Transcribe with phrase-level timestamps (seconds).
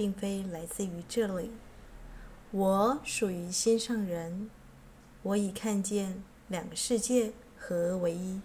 [0.00, 1.50] 并非来自于这里。
[2.52, 4.48] 我属于心上人，
[5.22, 8.40] 我已看见两个世界合而为一。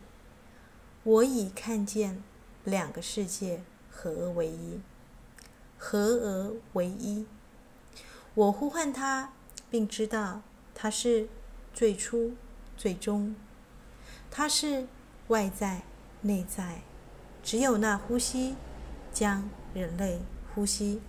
[1.04, 2.22] 我已看见
[2.66, 4.82] 两个世界合而为一，
[5.78, 7.26] 合而为一。
[8.34, 9.32] 我呼唤它，
[9.70, 10.42] 并知道
[10.74, 11.30] 它是
[11.74, 12.34] 最初、
[12.76, 13.34] 最终。
[14.30, 14.88] 它是
[15.30, 15.84] 外在、
[16.20, 16.82] 内在，
[17.42, 18.56] 只有那呼吸
[19.14, 20.20] 将人类
[20.54, 21.00] 呼吸。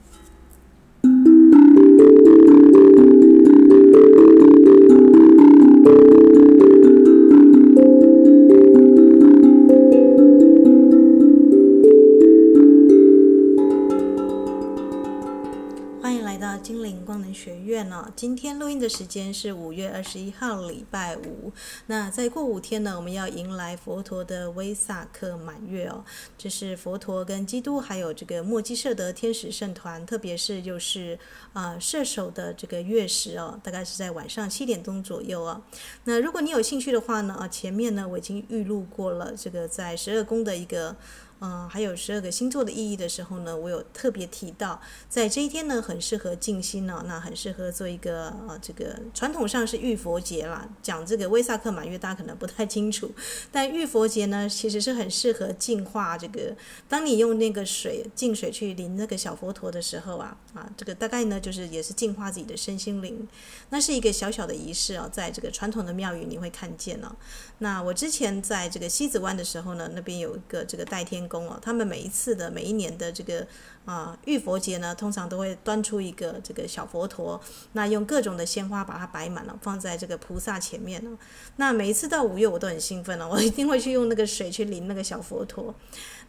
[18.17, 21.53] 今天录音的时间是五月二十一号，礼拜五。
[21.85, 26.03] 那再过五天呢，我们要迎来佛陀的威萨克满月哦。
[26.39, 31.19] 这是佛陀跟基督还有这个墨基舍德天使圣团，特别是就是
[31.53, 35.61] 啊、射手的这个月食哦，大概是在晚上七点钟左右哦。
[36.05, 40.97] 那如果你有兴趣的话呢，啊前面呢我已经预录过了这个在十二宫的一个。
[41.41, 50.67] 嗯，还有十二个星座的意义的时候呢，我有特别提到，在这一天呢，很适合静心呢，那很适合做一个呃，这个传统上是浴佛节啦。
[50.83, 53.11] 讲这个威萨克满月，大家可能不太清楚，
[53.53, 56.57] 但浴佛节呢，其实是很适合净化这个。
[56.89, 63.29] 当你用那个水净水去淋那个小佛陀的时候啊，啊，这个大概呢，就是也是净化自己的身心灵。
[63.69, 67.15] 那是一个小小的仪式啊，在这个传统的庙宇你会看见哦。
[67.59, 73.47] 那我之前在这个西子湾的时候呢，那边有一个这个代天宫哦，他们每一次的每一年的这个
[73.85, 77.41] 啊浴佛节呢，通常都会端出一个这个小佛陀，
[77.73, 81.17] 那用各种的鲜花把它摆满了，放在这个菩萨前面哦。
[81.57, 85.75] 那每一次到五月我都很兴奋哦， 我一定会去用那个水去淋那个小佛陀。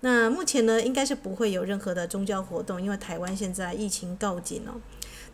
[0.01, 4.79] 那目前呢，应该是不会有任何的宗教活动，因为台湾现在疫情告紧哦。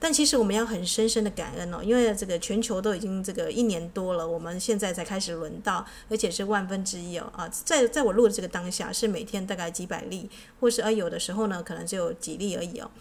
[0.04, 12.92] 但其实我们要很深深的感恩哦，因为这个全球都已经这个一年多了，我们现在才开始轮到，而且是万分之一哦啊，在在我录的这个当下是每天大概几百例，或是而有的时候呢可能只有几例而已哦，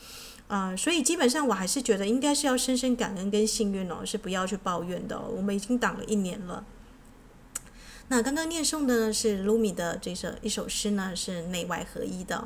[0.47, 6.65] 啊，所以基本上我还是觉得应该是要深深感恩跟幸运哦，是不要去抱怨的，我们已经挡了一年了。
[8.09, 12.45] 那刚刚念诵的呢是卢米的这首一首诗呢，是内外合一的。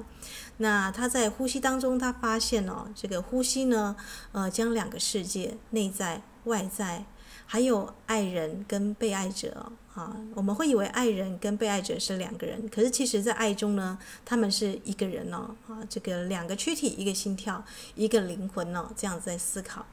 [0.58, 3.94] 那他在呼吸当中，他发现哦，这个呼吸呢，
[4.32, 7.04] 呃，将两个世界内在、外在，
[7.44, 17.62] 还有爱人跟被爱者啊，我们会以为爱人跟被爱者是两个人，可是其实在爱中呢，他们是一个人哦，啊，这个两个躯体，一个心跳，
[17.94, 19.84] 一个灵魂哦，这样子在思考。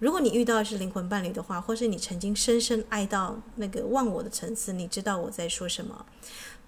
[0.00, 6.06] 如果你遇到的是灵魂伴侣的话，或是你曾经深深爱到那个忘我的层次，你知道我在说什么。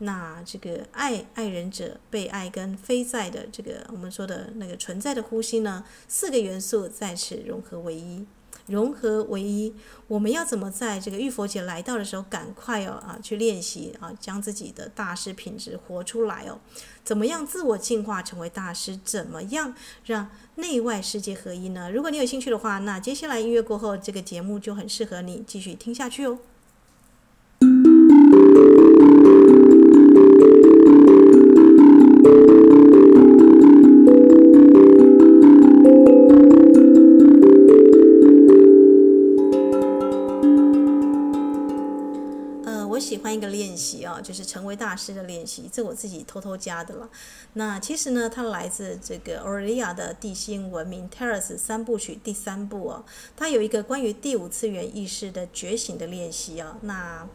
[0.02, 8.26] 那这个爱、爱人者、被爱跟非在的这个我们说的那个存在的呼吸呢，四个元素在此融合为一。
[8.66, 9.74] 融合为一，
[10.06, 16.60] 我们要怎么在这个玉佛节来到的时候，赶快哦啊去练习啊，将自己的大师品质活出来哦。
[17.02, 18.96] 怎么样自我进化成为大师？
[19.04, 19.74] 怎么样
[20.04, 21.90] 让内外世界合一呢？
[21.90, 26.38] 如果你有兴趣的话，那接下来音乐过后，这个节目就很适合你继续听下去哦。
[44.22, 47.08] 就是成为大师的练习，这我自己偷偷加的了。
[47.54, 53.04] 那其实呢，它来自这个欧瑞利亚的地心文明 Terrace 三部曲第三部哦，
[53.36, 56.78] 它有一个关于第五次元意识的觉醒的练习啊。
[56.82, 57.26] 那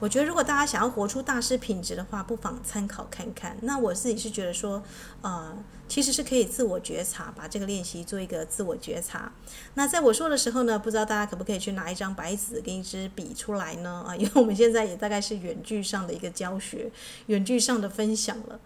[0.00, 3.56] 我觉得，如果大家想要活出大师品质的话，不妨参考看看。
[3.60, 4.82] 那我自己是觉得说，
[5.20, 5.56] 呃，
[5.88, 9.30] 其实是可以自我觉察，把这个练习做一个自我觉察。
[9.74, 14.04] 那在我说的时候呢，不知道大家可不可以去拿一张白纸跟一支笔出来呢？
[14.08, 16.90] 啊，因为我们现在也大概是远距上的一个教学，
[17.26, 18.58] 远距上的分享了。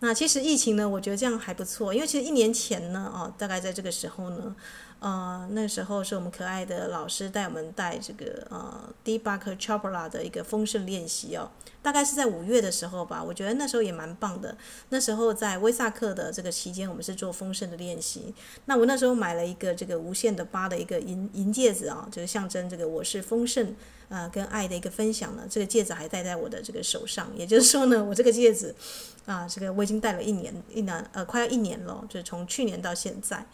[0.00, 4.56] 那其实疫情呢，我觉得这样还不错，因为其实一年前呢，哦，大概在这个时候呢。
[5.00, 11.50] 呃，那时候是我们可爱的老师带我们带这个呃，Deepak Chopra 的一个丰盛练习哦，
[11.82, 14.54] 大概是在五月的时候吧，我觉得那时候也蛮棒的。
[14.90, 18.34] 那时候在威萨克的这个期间，我们是做丰盛的练习。
[18.66, 23.74] 那我那时候买了一个这个无限的八的一个银银戒指啊，就是象征这个我是丰盛
[24.10, 25.44] 啊、跟爱的一个分享呢。
[25.48, 28.74] 这个戒指还戴在我的这个手上，也就是说呢，我这个戒指
[29.24, 33.46] 啊，这个我已经戴了一年一年呃，快要一年了，就是从去年到现在。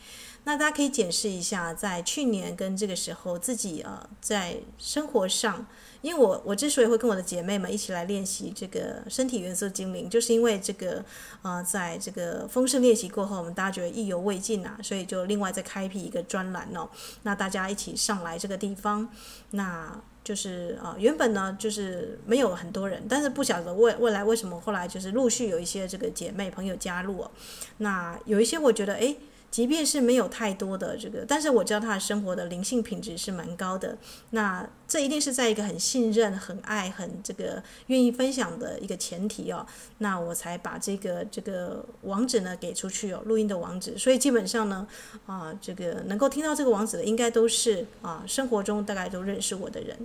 [0.47, 5.67] 那大家可以检视一下，在去年跟这个时候自己呃在生活上。
[6.03, 11.05] 因为我我之所以会跟我的姐妹们一起来练习这个身体元素精灵，就是因为这个
[11.43, 16.89] 呃，在这个丰盛练习过后，我们大家觉得意犹未尽啊，所以就另外再开辟一个专栏哦。
[17.25, 19.09] 那大家一起上来这个地方，
[19.51, 27.31] 那就是啊、原本呢就是没有很多人，但是不晓得未未来为什么后来就是陆续有一些这个姐妹朋友加入哦。
[27.79, 29.17] 那有一些我觉得诶。
[29.57, 33.97] 即便是没有太多的这个，但是我知道他的生活的灵性品质是蛮高的。
[34.33, 39.67] 那这一定是在一个很信任、很爱、很这个愿意分享的一个前提哦。
[39.97, 43.97] 那我才把这个这个网址呢给出去哦，录音的网址。
[43.97, 44.87] 所以基本上呢，
[45.25, 49.97] 啊，这个能够听到这个网址的，应该都是啊生活中大概都认识我的人。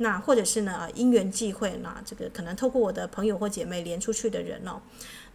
[0.00, 4.82] 那或者是呢啊因缘际会，那这个可能透过我的朋友或姐妹连出去的人哦。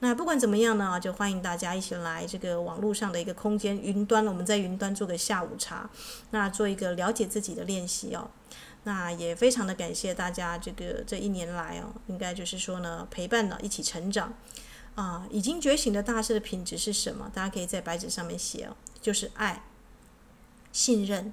[0.04, 5.90] 那不管怎么样呢，就欢迎大家一起来这个网络上的一个空间云端，我们在云端做个下午茶，
[6.32, 8.30] 那做一个了解自己的练习哦。
[8.84, 14.34] 那也非常的感谢大家这个这一年来哦，应该就是说呢陪伴了一起成长
[14.96, 15.26] 啊。
[15.32, 17.32] 已经觉醒的大师的品质是什么？
[17.34, 19.64] 大家可以在白纸上面写哦，就是爱、
[20.74, 21.32] 信任、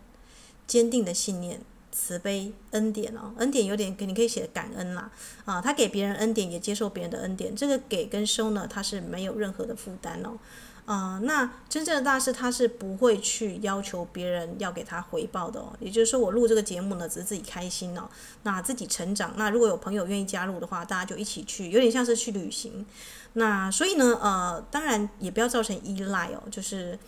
[0.69, 1.61] 坚定的信念。
[1.93, 5.11] 慈悲恩典哦，恩典有点给你可以写感恩啦。
[5.45, 10.39] 啊，他给别人恩典，也接受别人的恩典，这个给跟收呢，他是没有任何的负担哦，
[10.85, 18.09] 啊，那真正的大师他是不会去要求别人要给他回报的哦，也就是说我录这个节目呢，只是自己开心哦，
[18.45, 22.87] 那自己成长，那如果有朋友愿意加入的话，大家就一起去，有点像是去旅行，
[23.33, 26.99] 那所以呢，呃，当然也不要造成依赖哦，就是。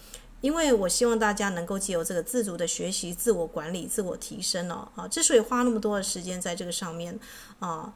[0.42, 7.18] 因为我希望大家能够借由这个自主的学习、自我管理、自我提升哦，啊，之所以花那么多的时间在这个上面，
[7.58, 7.94] 啊。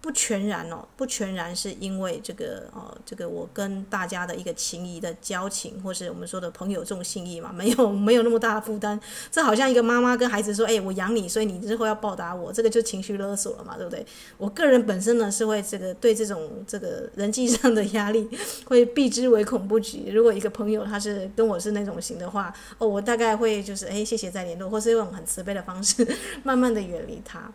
[0.00, 8.98] 不全然哦，不全然是因为这个哦，这个我跟大家的一个情谊的交情，或是我们说的朋友这种信义嘛，没有没有那么大的负担。
[9.30, 14.06] 这好像一个妈妈跟孩子说：“哎，我养你，所以你之后要报答我。”这个就情绪勒索了嘛，对不对？
[14.36, 18.28] 我个人本身呢是会这个对这种这个人际上的压力
[18.66, 20.10] 会避之唯恐不及。
[20.10, 26.06] 如果一个朋友他是跟我是那种型的话，哦，我大概会就是哎，谢谢再联络，或是用很慈悲的方式，
[26.44, 27.52] 慢慢的远离他。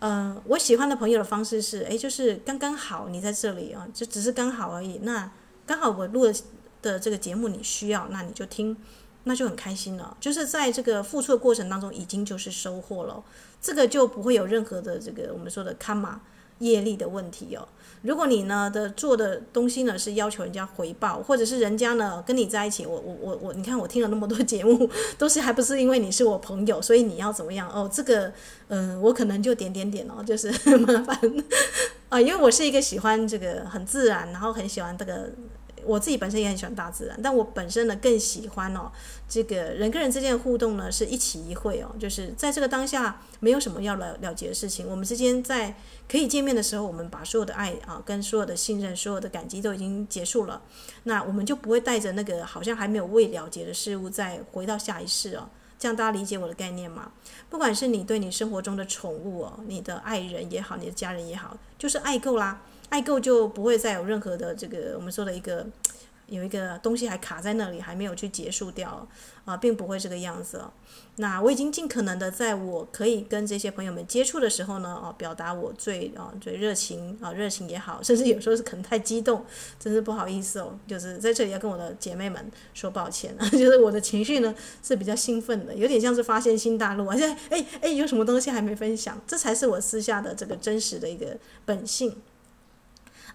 [0.00, 4.98] 嗯，我喜欢的朋友的方式是，哎，就是刚刚好你在这里啊，就只是刚好而已。
[5.02, 5.30] 那
[5.66, 6.26] 刚好我录
[6.80, 8.74] 的这个节目你需要，那你就听，
[9.24, 10.16] 那就很开心了。
[10.18, 13.22] 就是在这个付出的过程当中，已经就是收获了，
[13.60, 16.22] 这个就不会有任何的这个我们说的卡玛
[16.60, 17.68] 业力的问题哦。
[18.02, 24.88] 如果你呢的做的东西呢是要求人家回报，或者是人家呢跟你在一起，我我我我，你看我听了那么多节目，
[25.18, 27.90] 都是还不是因为你是我朋友，所以你要怎么样哦？
[27.92, 28.32] 这个
[28.68, 31.18] 嗯、我可能就点点点哦，就是 麻烦
[32.08, 35.30] 啊，因为我是一个喜欢这个很自然，然后很喜欢这个。
[35.84, 38.90] 我自己本身也很喜欢大自然，但我本身呢更喜欢哦，
[39.28, 45.74] 这个人跟人之间的互动呢是一起一会哦，就是在这个当下没有什么要了了结的事情，我们之间在
[46.08, 50.62] 可以见面的时候，我们把所有的爱啊跟所有的信任、所有的感激都已经结束了，
[51.04, 55.48] 那我们就不会带着那个好像还没有未了结的事物再回到下一世哦，
[55.78, 57.12] 这样大家理解我的概念吗？
[57.48, 62.60] 不管是你对你生活中的宠物哦，你的爱人也好，你的家人也好，就是爱够啦。
[62.90, 65.66] 爱够就不会再有任何的这个我们说的一个
[66.30, 69.04] 有一个东西还卡在那里还没有去结束掉
[69.44, 70.70] 啊，并不会这个样子哦。
[71.16, 79.44] 那我已经尽可能的在我可以跟这些朋友们接触的时候呢，哦，表达我最啊最热情啊热情也好， 甚至有时候是可能太激动，
[79.80, 80.78] 真是不好意思哦。
[80.86, 84.54] 就是在这里要跟我的姐妹们说抱歉啊， 就是我的情绪呢
[84.84, 92.16] 是比较兴奋的，有点像是发现新大陆啊，现在哎哎有什么东西还没分享，这才是我私下的这个真实的一个本性。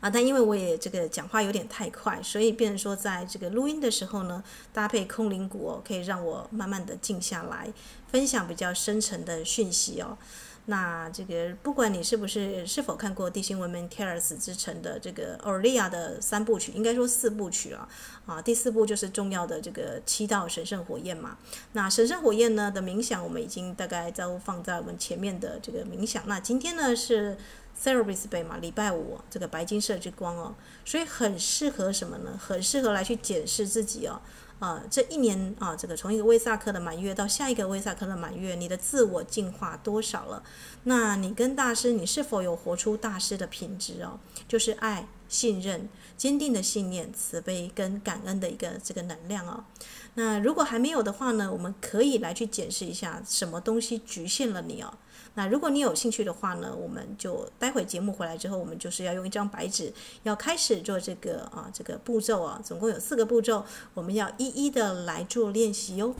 [0.05, 7.73] 啊，但因为我也这个讲话有点太快，所以变成说，在这个录音的时候呢，搭配空灵鼓哦，可以让我慢慢的静下来，
[8.11, 10.15] 分享比较深层的讯息哦。
[10.65, 17.89] 那这个不管你是不是是否看过地心文明铁尔斯之城的这个欧利亚的三部曲，应该说四部曲啊，
[18.27, 21.35] 啊，第四部就是重要的这个七道神圣火焰嘛。
[21.73, 26.21] 那神圣火焰呢的冥想，我们已经大概都放在我们前面的这个冥想。
[26.27, 27.35] 那今天呢是。
[27.79, 32.39] Cerebris Bay 嘛，礼拜五这个白金色之光哦，所以很适合什么呢？
[32.41, 34.21] 很适合来去检视自己哦，
[34.59, 40.41] 啊，这一年啊，这个从一个威萨克的满月到下一个威萨克的满月，你的自我进化多少了？
[40.83, 44.19] 那你跟大师，你是否有活出大师的品质哦？
[44.47, 49.65] 就是爱、信任、坚定的信念、慈悲跟感恩的一个这个能量哦。
[50.13, 54.93] 那如果还没有的话呢，我们可以来去检视一下什么东西局限了你哦。
[55.35, 66.15] 那如果你有兴趣的话呢，我们就待会节目回来之后，我们就是要用一张白纸，要开始做这个啊这个步骤啊，总共有四个步骤，我们要一一的来做练习哟。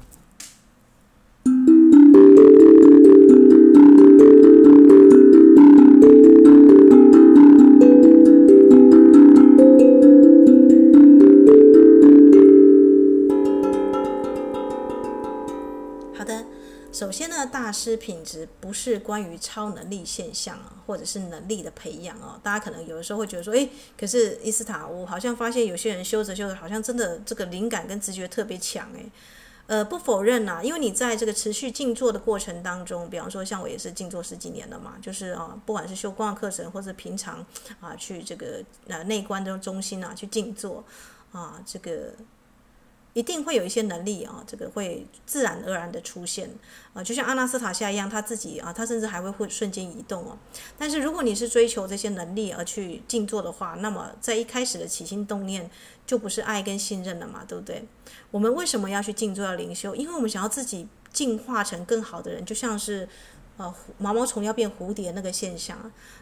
[17.35, 22.39] 呢，大师品质不是关于超能力现象啊，或者是能力的培养哦。
[22.41, 29.11] 大家可能有的时候会觉得说，诶，可是伊斯塔，我好像发现有些人修着修着，好像真的这个灵感跟直觉特别强诶。
[29.67, 37.45] 呃，不否认呐，因为你在这个持续静坐的过程当中，比方说像我也是静坐十几年了嘛，就是啊，不管是修光课程或者平常
[37.79, 40.83] 啊去这个呃内观的中心啊去静坐
[41.31, 42.13] 啊这个。
[43.15, 46.49] 一定会有一些能力啊，这个会自然而然的出现
[46.93, 50.37] 啊，就像阿纳斯塔夏一样，他自己啊，他甚至还会会瞬间移动哦。
[50.77, 55.71] 但是如果你是追求这些能力而去静坐的话，那么在一开始的起心动念
[56.05, 57.85] 就不是爱跟信任了嘛，对不对？
[58.31, 59.95] 我们为什么要去静坐要灵修？
[59.95, 63.07] 因为我们想要自己进化成更好的人，就像是。
[63.57, 65.77] 呃，毛毛虫要变蝴蝶那个现象，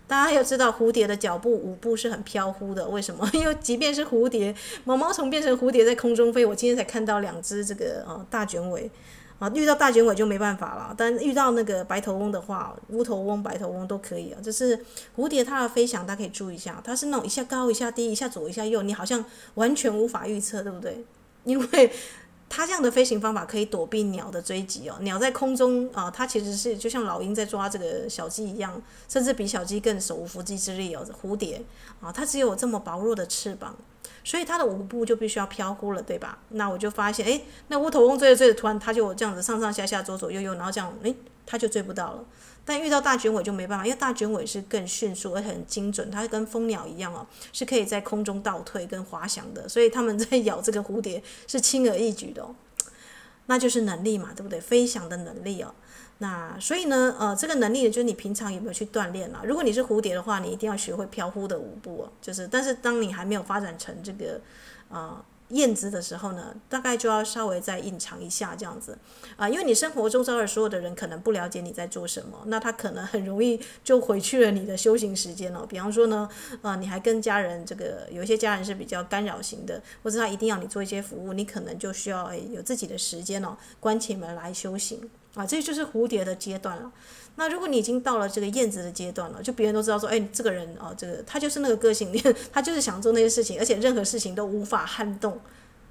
[0.08, 2.88] 大家要知道蝴蝶的脚步舞步是很飘忽的。
[2.88, 3.28] 为什么？
[3.34, 6.46] 因为即便是蝴蝶，毛毛虫变成蝴蝶在空中飞。
[6.46, 8.88] 我今天才看到两只这个呃大卷尾，
[9.40, 10.94] 啊，遇到大卷尾就没办法了。
[10.96, 14.40] 但遇到那个白头翁的话，乌头翁、白头翁都可以啊。
[14.40, 14.80] 就是
[15.18, 19.26] 蝴蝶它的飞翔，大家可以注意一下，它是那种一下高一下低，一下左一下右，你好像
[19.56, 21.04] 完全无法预测，对不对？
[21.46, 21.92] 因为
[22.56, 24.96] 它这样的飞行方法可以躲避鸟的追击哦。
[25.00, 28.80] 鸟在空中啊，它其实是就像老鹰在抓这个小鸡一样，
[29.10, 31.04] 甚至比小鸡更手无缚鸡之力哦。
[31.20, 31.60] 蝴蝶
[32.00, 33.76] 啊，它只有这么薄弱的翅膀，
[34.24, 36.38] 所以它的舞步就必须要飘忽了，对吧？
[36.50, 41.16] 那我就发现，诶，那乌头翁追着追着，突然它就这样子上上下下、左左右右，然后这样，诶，
[41.48, 42.24] 它就追不到了。
[42.66, 52.56] 但遇到大卷尾就没办法，因为大卷尾是更迅速而且很精准，它跟蜂鸟一样哦，是可以在空中倒退跟滑翔的，所以他们在咬这个蝴蝶是轻而易举的哦，
[53.48, 54.62] 那就是能力嘛，对不对？
[54.62, 55.74] 飞翔的能力哦，
[56.20, 59.42] 那所以呢，呃，这个能力就是你平常有没有去锻炼啦？
[59.44, 64.40] 如果你是蝴蝶的话，你一定要学会飘忽的舞步哦，就是，但是当你还没有发展成这个，
[64.90, 65.26] 啊、呃。
[65.50, 68.98] 验资的时候呢，大概就要稍微再隐藏一下这样子
[69.36, 75.66] 啊，因为你生活中周遭所有的人可能不了解你在做什么，那他可能很容易就回去了你的修行时间哦。
[75.68, 76.28] 比方说呢，
[76.62, 86.92] 啊，你还跟家人这个有一些家人是比较干扰型的，或者他一定要你做一些服务，你可能就需要诶有自己的时间哦，关起门来修行啊，这就是蝴蝶的阶段了。
[87.36, 92.12] 那如果你已经到了这个燕子的阶段了，就别人都知道说，哎，这个人哦，这个他就是那个个性，
[92.54, 95.40] 他就是想做那些事情，而且任何事情都无法撼动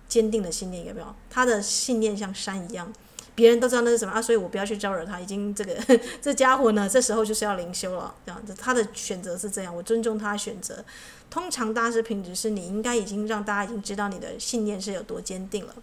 [0.09, 1.15] 坚定的信念，有没有？
[1.29, 2.93] 他的信念像山一样，
[3.35, 5.19] 别人都知道那是什么啊，所以我不要去招惹他。
[5.19, 5.75] 已经这个
[6.23, 10.85] 这家伙呢，这时候就是要灵修了，这样子，他的选择是这样，我尊重他的选择。
[11.29, 15.75] 通常大师品质是你应该已经让大家已经知道你的信念是有多坚定了。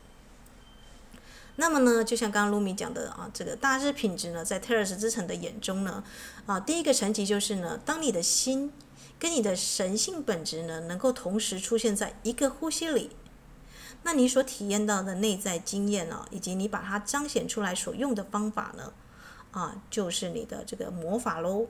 [1.60, 6.02] 那么呢，就像刚刚卢米讲的啊，这个大师品质呢，在特尔什之城的眼中呢，
[6.46, 8.72] 啊，第一个层级就是呢，当你的心
[9.20, 13.12] 跟你的神性本质呢，能够同时出现在一个呼吸里，
[14.04, 18.94] 那你所体验到的内在经验呢，以及你把它彰显出来所用的方法呢，
[19.52, 21.68] 啊，就是你的这个魔法喽。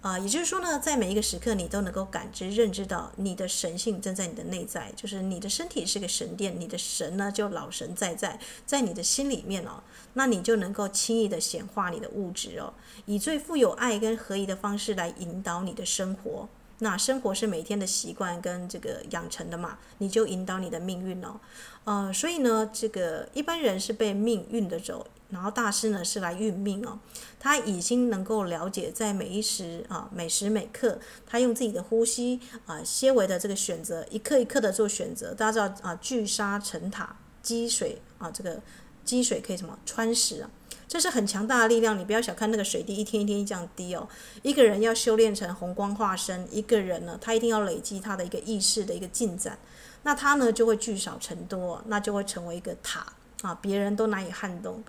[0.00, 9.82] 啊，也就是说呢，在每一个时刻，你都能够感知、认知到你的神性正在你的内在，就是你的身体是个神殿，你的神呢就老神在在，在你的心里面哦，
[10.14, 12.72] 那你就能够轻易的显化你的物质哦，
[13.06, 16.48] 以最富有爱跟合一的方式来引导你的生活。
[16.80, 21.40] 那生活是每天的习惯跟这个养成的嘛，你就引导你的命运哦。
[21.82, 25.04] 呃，所以呢，这个一般人是被命运的走。
[25.30, 26.98] 然后大师呢是来运命哦，
[27.40, 35.32] 他已经能够了解在每一时啊每时每刻，他用自己的呼吸啊纤维的这个选择，一刻一刻的做选择。
[35.32, 38.60] 大家知道啊，聚沙成塔，积水啊这个
[39.04, 40.50] 积水可以什么穿石啊，
[40.88, 41.98] 这是很强大的力量。
[41.98, 44.08] 你不要小看那个水滴，一天一天这样滴哦。
[44.42, 49.58] 一个人要修炼成红光化身，一个人呢他一定要累积他的一个意识的一个进展，
[50.02, 53.06] 那他呢就会聚少成多，那就会成为一个塔
[53.42, 54.82] 啊，别人都难以撼动。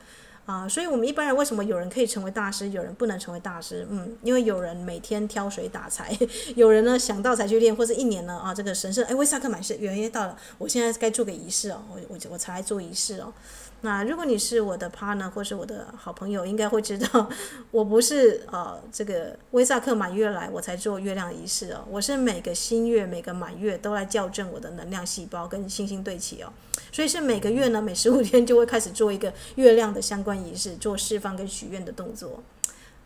[0.49, 3.85] 啊，所以我们一般人为什么有人可以成为大师，有人不能成为大师？
[3.87, 6.17] 嗯，因为有人每天挑水打柴，
[6.57, 13.31] 有人呢想到才去练，或者一年呢啊，这个神圣哎，维萨克满是元月到了，我现在该做个仪式哦，我我我才来做仪式哦。
[13.81, 17.29] 那如果你是我的 partner 或是我的好朋友，应该会知道，
[17.71, 26.51] 我不是呃这个威萨克满月来我才做月亮仪式哦，我是每个新月每个满月都来校正我的能量细胞跟星星对齐哦，
[26.91, 32.43] 所以是每个月呢每十五天就会开始做一个月亮的相关仪式，做释放跟许愿的动作。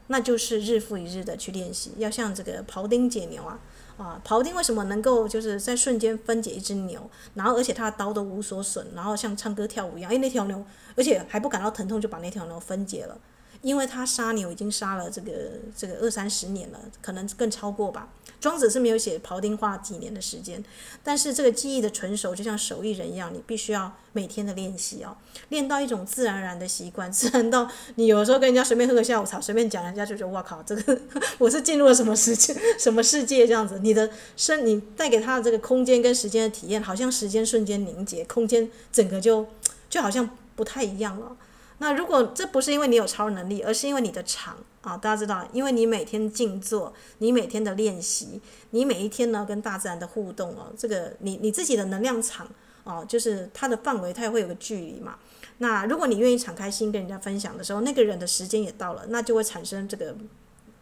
[0.08, 3.58] 那就是日复一日的去练习，要像这个庖丁解牛啊。
[3.98, 13.18] 啊，庖丁为什么能够就是在瞬间分解一只牛，然后而且他的刀都无所损，然后像唱歌跳舞一样，哎，那条牛，而且还不感到疼痛就把那条牛分解了，
[13.62, 15.32] 因为他杀牛已经杀了这个
[15.76, 18.10] 这个二三十年了，可能更超过吧。
[18.44, 20.62] 庄子是没有写庖丁花了几年的时间，
[21.02, 25.16] 但是这个技艺的纯熟就像手艺人一样，你必须要每天的练习哦，
[25.48, 31.00] 练到一种自然而然的习惯， 自然到你有时候跟人家随便喝个下午茶，随便讲，人家就觉得哇靠，这个
[31.38, 33.80] 我是进入了什么世界， 什么世界这样子？
[33.82, 39.48] 你的身，你带给他的这个空间跟时间的体验，好像时间瞬间凝结，空间整个就
[39.90, 41.38] 就好像不太一样了。
[41.80, 44.58] 那如果这不是因为你有超能力，而是因为你的场。
[44.84, 52.46] 啊，大家知道，因为你每天静坐，你每天的练习，你每一天呢跟大自然的互动哦，这个你你自己的能量场
[52.84, 55.15] 哦，就是它的范围，它也会有个距离嘛。
[55.60, 60.13] 那如果你愿意敞开心跟人家分享的时候，那个人的时间也到了，那就会产生这个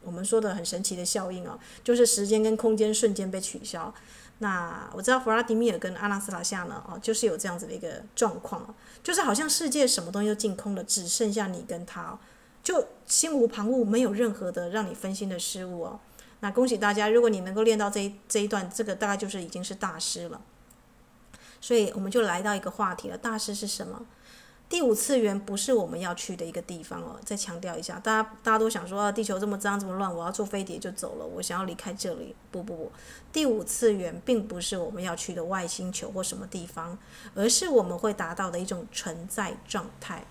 [0.04, 3.94] 我们说的很神奇的效应哦，就是时间跟空间瞬间被取消。
[4.42, 12.18] 那我知道弗拉迪米尔跟阿拉斯塔夏呢，哦，就是有这样子的一个状况，就是好像世界什么东西都净空了，只剩下你跟他。
[12.64, 16.00] 就心无旁骛，没有任何的让你分心的事物哦。
[16.40, 20.42] 那恭喜大家，如果你能够练到这一这一段，这个大概就是已经是大师了。
[21.60, 24.04] 所以我们就来到一个话题了，大师是什么？
[24.72, 27.20] 第五次元不是我们要去的一个地方哦。
[27.26, 32.34] 再强调一下，大家大家都想说啊，地球这么脏这么乱，我要坐飞碟就走了，我想要离开这里。
[32.52, 32.92] 不不不，
[33.34, 36.98] 第五次元并不是我们要去的外星球或什么地方，
[37.36, 40.24] 而是我们会达到的一种存在状态。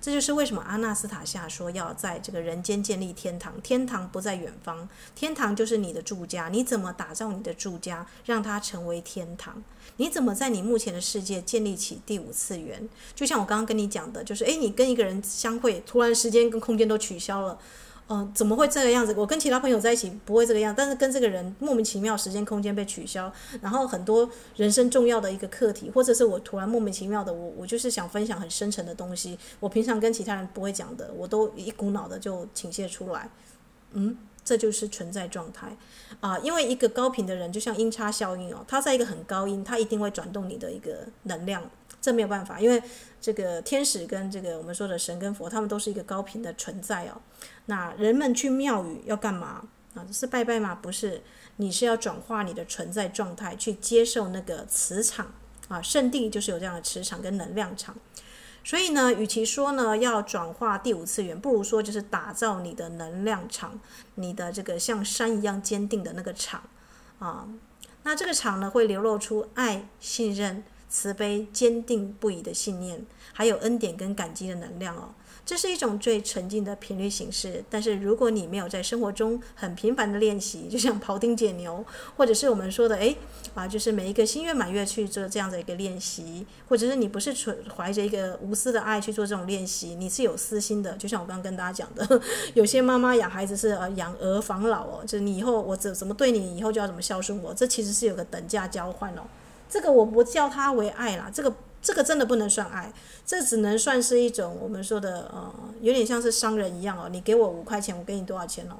[0.00, 6.48] 这就是为什么阿纳斯塔夏说要在这个人间建立天堂，天堂不在远方，天堂就是你的住家。
[6.48, 9.62] 你怎么打造你的住家，让它成为天堂？
[9.96, 12.88] 你怎么在你目前的世界建立起第五次元？
[13.14, 17.58] 就像我刚刚跟你讲的，就是诶，你跟一个人相会，突然时间跟空间都取消了。
[18.12, 19.14] 嗯、怎么会这个样子？
[19.16, 33.30] 我跟其他朋友在一起不会这个样，但是跟这个人莫名其妙时间空间被取消，然后很多人生重要的一个课题，或者是我突然莫名其妙的，我我就是想分享很深沉的东西，我平常跟其他人不会讲的，我都一股脑的就倾泻出来。
[33.92, 35.76] 嗯，这就是存在状态
[36.18, 41.62] 啊、因为一个高频的人就像音差效应哦，他在一个很高音，他一定会转动你的一个能量。
[42.00, 42.82] 这没有办法，因为
[43.20, 47.20] 这个天使跟这个我们说的神跟佛，他们都是一个高频的存在哦。
[47.66, 49.62] 那人们去庙宇要干嘛
[49.94, 50.06] 啊？
[50.10, 50.74] 是拜拜吗？
[50.80, 51.22] 不是，
[51.56, 55.34] 你是要转化你的存在状态，去接受那个磁场
[55.68, 55.82] 啊。
[55.82, 57.94] 圣地就是有这样的磁场跟能量场。
[58.64, 63.78] 所以呢，与其说呢要转化第五次元，不如说就是打造你的能量场，
[64.14, 66.62] 你的这个像山一样坚定的那个场
[67.18, 67.46] 啊。
[68.02, 70.64] 那这个场呢，会流露出爱、信任。
[70.90, 75.14] 慈悲、坚定不移的信念，还有恩典跟感激的能量哦，
[75.46, 77.64] 这是一种最纯净的频率形式。
[77.70, 81.84] 但是如果你没有在生活中很频繁的练习，就像庖丁解牛，
[82.16, 83.16] 或者是我们说的诶
[83.54, 90.92] 啊，就是每一个新月满月去做这样的一个练习，或者是你不是存怀着一个无私的爱去做这种练习，你是有私心的。
[90.94, 92.20] 就像我刚刚跟大家讲的，
[92.54, 99.22] 有些妈妈养孩子是养儿防老哦，就是你以后我怎怎么对你，以后就要怎么孝顺我，这其实是有个等价交换哦。
[99.70, 102.92] 这个我不叫它为爱啦，这个这个真的不能算爱，
[103.24, 107.08] 这只能算是一种我们说的呃，有点像是商人一样哦。
[107.08, 108.74] 你给我五块钱，我给你多少钱哦？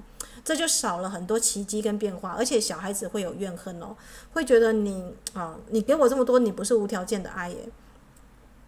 [0.44, 3.94] 这就少了很多奇迹跟变化，而且小孩子会有怨恨哦，
[4.32, 7.68] 会觉得你啊，你给我这么多，你不是无条件的爱耶，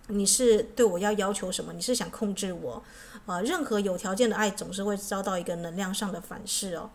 [0.08, 1.72] 你是对我要要求什么？
[1.72, 2.82] 你是想控制我？
[3.26, 6.90] 呃，任何有条件的爱总是会遭到一个能量上的反噬哦。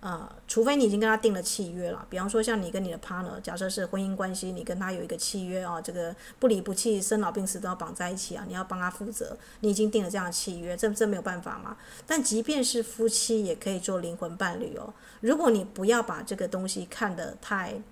[0.00, 11.76] 呃，除非你已经跟他订了契约了，比方说像你跟你的 partner，假设是婚姻关系，你跟他有一个契约啊，这个不离不弃，生老病死都要绑在一起啊，你要帮他负责，你已经定了这样的契约，这这没有办法嘛。
[12.06, 14.94] 但即便是夫妻，也可以做灵魂伴侣哦。
[15.20, 17.82] 如果你不要把这个东西看得太，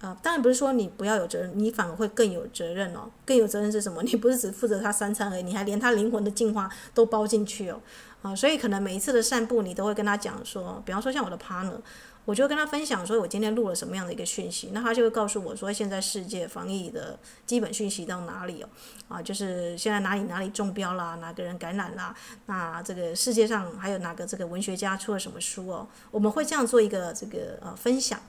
[0.00, 3.10] 呃，当然不是说你不要有责任，你反而会更有责任哦。
[3.24, 4.02] 更有责任是什么？
[4.04, 7.80] 你不是只负责他三餐而已，你还连他灵魂的净化都包进去哦。
[8.20, 11.78] 啊，所以可能每一次的散步，你都会跟他讲说，比方说像我的 partner，
[12.26, 18.68] 我就跟他分享说，我今天录了什么样的一个讯息，那他就会告诉我说，现在世界防疫的基本讯息到哪里哦，
[19.08, 22.14] 啊，就是现在哪里哪里中标啦，哪个人感染啦，
[22.46, 28.20] 那这个世界上还有哪个这个文学家出了什么书哦，我们会这样做一个这个呃分享。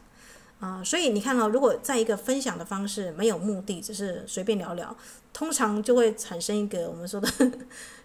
[0.60, 4.96] 啊，所以你看到，如果在一个分享的方式没有目的，只是随便聊聊，
[5.32, 7.30] 通常就会产生一个我们说的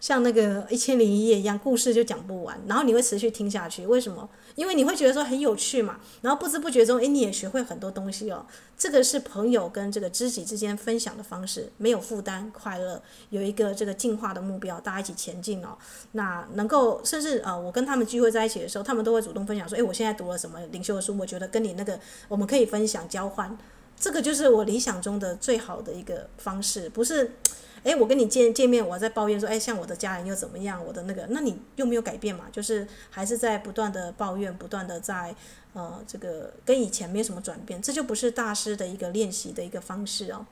[0.02, 3.86] 像那个一千零一夜一样，故事就讲不完，然后你会持续听下去。
[3.86, 4.28] 为什么？
[4.56, 8.44] 因为你会觉得说很有趣嘛，然后不知不觉中，诶，你也学会很多东西哦。
[8.76, 15.78] 这个是朋友跟这个知己之间分享的方式，没有负担，快乐，有一个这个进化的目标，大家一起前进哦。
[16.10, 23.56] 那能够甚至呃，我跟他们聚会在一起的时候，他们都会主动分享说，诶，我现在读了什么领袖的书，我觉得跟你那个我们可以分享交换，
[23.96, 27.36] 这个就是我理想中的最好的一个方式，不是。
[27.84, 30.84] 哎，我跟你见见面，我在抱怨说，哎，像我的家人又怎么样？
[30.84, 32.44] 我的那个，那你又没有改变嘛？
[32.52, 35.34] 就是还是在不断的抱怨，不断的在，
[35.72, 40.46] 呃，这个跟以前没有什么转变，这就不是大师的一个练习的一个方式哦。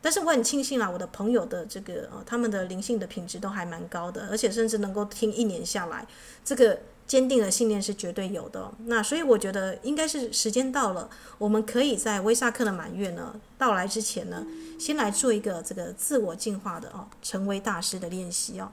[0.00, 6.06] 但是我很庆幸啦，我的朋友的这个，呃，他们的灵性的品质都还蛮高的，而且甚至能够听一年下来，
[6.44, 6.78] 这个。
[7.10, 14.46] 坚定的信念是绝对有的，那所以我觉得应该是时间到了，我们可以在威萨克的满月呢到来之前呢，
[14.78, 18.70] 先来做一个这个自我进化的哦，成为大师的练习哦。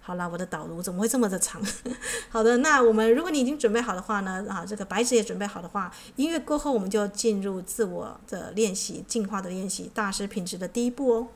[0.00, 1.60] 好啦，我的导读怎么会这么的长？
[2.30, 11.28] 好的，那我们如果你已经准备好的话呢，啊，这个白纸也准备好的话，音乐过后我们就进入自我的练习，进化的练习，大师品质的第一步哦。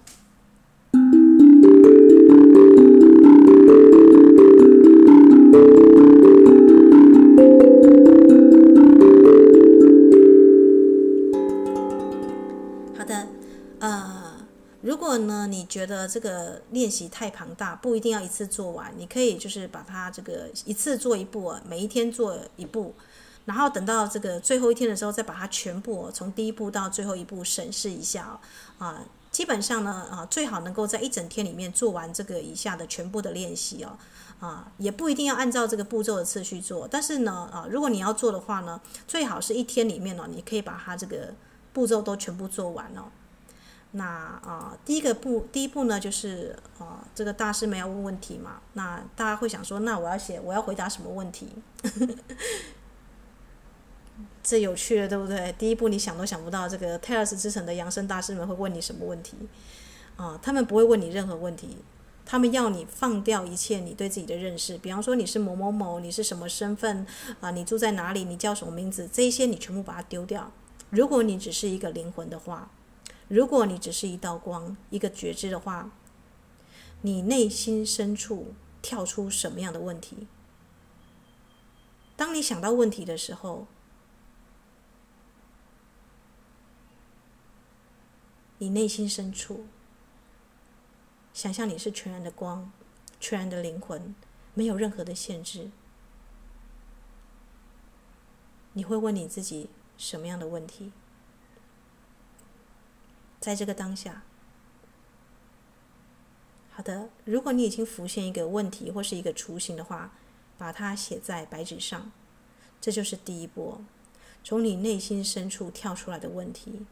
[15.55, 22.93] 你觉得这个练习太庞大，不一定要一次做完，你可以就是把它这个一次做一步，每一天做一步，
[23.45, 28.41] 然后等到这个最后一天的时候，再把它全部从第一步到最后一步审视一下
[28.79, 29.05] 啊。
[29.31, 33.99] 基本上呢，啊，最好能够在一整天里面做完这个以下的全部的练习哦，
[34.39, 41.35] 啊，也不一定要按照这个步骤的次序做，但是呢，啊，如果你要做的话呢，最好是一天里面呢，你可以把它这个
[41.73, 43.11] 步骤都全部做完哦。
[43.97, 48.61] 那啊、第一个步，第一步呢，就是啊、这个大师们要问问题嘛。
[48.73, 51.49] 那大家会想说，那我要写，我要回答什么问题？
[54.43, 55.55] 这有趣了，对不对？
[55.57, 59.37] 第一步你想都想不到，这个泰尔斯之城的扬升大师们会问你什么问题？
[60.17, 61.79] 啊、他们不会问你任何问题，
[62.27, 67.07] 他们要你放掉一切你对自己的认识，比方说你是某某某，你是什么身份
[67.41, 68.25] 啊、你住在哪里？
[68.25, 69.09] 你叫什么名字？
[69.13, 70.51] 这一些你全部把它丢掉。
[70.91, 72.69] 如果你只是一个灵魂的话。
[73.29, 75.91] 如果你只是一道光，一个觉知的话，
[77.03, 80.27] 你内心深处跳出什么样的问题？
[82.17, 83.67] 当你想到问题的时候，
[88.59, 89.67] 你内心深处
[91.33, 92.71] 想象你是全然的光，
[93.19, 94.15] 全然的灵魂，
[94.55, 95.71] 没有任何的限制，
[98.75, 100.93] 你会问你自己什么样的问题？
[103.45, 104.23] 在这个当下，
[106.71, 110.15] 好的，如果你已经浮现一个问题或是一个雏形的话，
[110.57, 112.11] 把它写在白纸上，
[112.81, 113.83] 这就是第一步。
[114.43, 116.87] 从你内心深处跳出来的问题，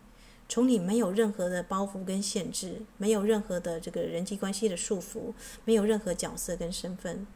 [0.46, 5.32] 从你没有任何的包袱跟限制，没有任何的这个人际关系的束缚，
[5.64, 7.26] 没有任何角色跟身份，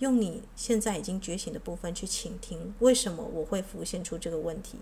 [0.00, 4.76] 用你现在已经觉醒的部分去倾听，为什么我会浮现出这个问题？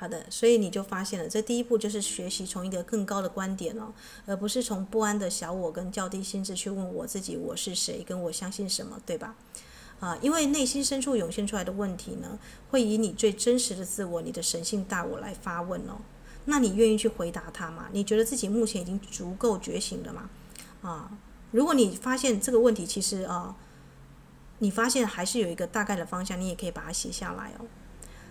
[0.00, 3.92] 好的，所以你就发现了，这第一步就是学习从一个更高的观点哦，
[4.26, 9.34] 而不是从不安的小我跟较低心智去问我自己我是谁，跟我相信什么，对吧？
[9.98, 12.38] 啊，因为内心深处涌现出来的问题呢，
[12.70, 15.98] 会以你最真实的自我，你的神性大我来发问哦。
[16.44, 17.88] 那你愿意去回答他吗？
[17.90, 20.30] 你觉得自己目前已经足够觉醒了吗？
[20.82, 21.10] 啊，
[21.50, 23.56] 如果你发现这个问题其实啊，
[24.60, 27.66] 你发现还是有一个大概的方向，你也可以把它写下来哦。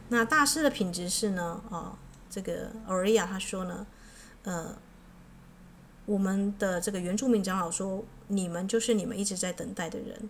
[0.10, 1.62] 那大师的品质是呢？
[1.70, 1.98] 哦，
[2.30, 3.86] 这个奥瑞亚他说呢，
[4.44, 4.78] 呃，
[6.06, 10.30] 我们的这个原住民长老说，你们就是你们一直在等待的人，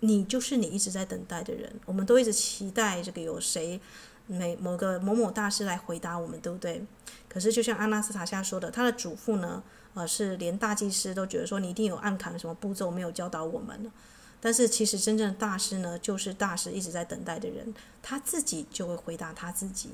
[0.00, 1.72] 你就是你一直在等待的人。
[1.86, 3.80] 我们都一直期待这个有谁，
[4.26, 6.84] 每某个某某大师来回答我们，对不对？
[7.28, 9.62] 可是就像阿纳斯塔夏说的，他的祖父呢，
[9.94, 13.90] 呃，是连大祭司都觉得说，你一定有暗砍什么步骤没有教导我们。
[14.44, 19.90] 但是其实真正的大师呢，就是大师一直在等待的人，他自己就会回答他自己。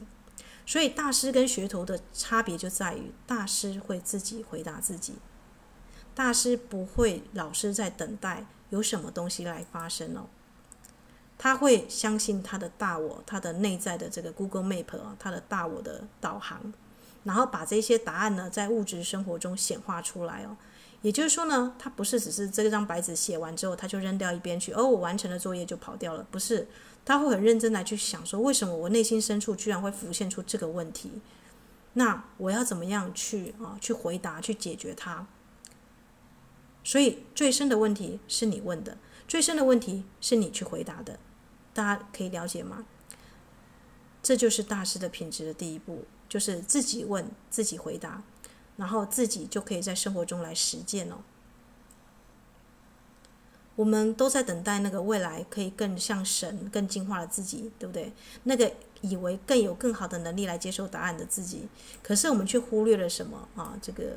[0.65, 5.17] 所以大师跟学徒的差别就在于，大师会自己回答自己，
[6.15, 10.27] 大师不会老是在等待有什么东西来发生哦。
[11.37, 16.73] 他会相信他的大我，他的内在的这个 Google Map 啊，他的大我的导航，
[17.25, 20.57] 然后把这些答案呢，在物质生活中显化出来哦。
[21.03, 26.67] 也就是说呢，他不是只是这张白纸写完之后，他就扔掉一边去，哦，我完成了作业就跑掉了，不是，
[27.05, 31.21] 他会很认真来去想说，为什么我内心深处居然会浮现出这个问题？
[31.95, 35.27] 那我要怎么样去啊去回答去解决它？
[36.85, 41.19] 所以最深的问题是你问的，最深的问题是你去回答的，
[41.75, 42.85] 大家可以了解吗？
[44.23, 48.23] 这就是大师的品质的第一步，就是自己问自己回答，
[48.79, 51.17] 然后自己就可以在生活中来实践哦。
[53.77, 58.13] 我们都在等待那个未来可以更像神、更进化的自己，对不对？
[58.45, 61.69] 那个以为更有更好的能力来接受答案的自己，
[62.03, 63.79] 可是我们却忽略了什么啊？
[63.81, 64.17] 这个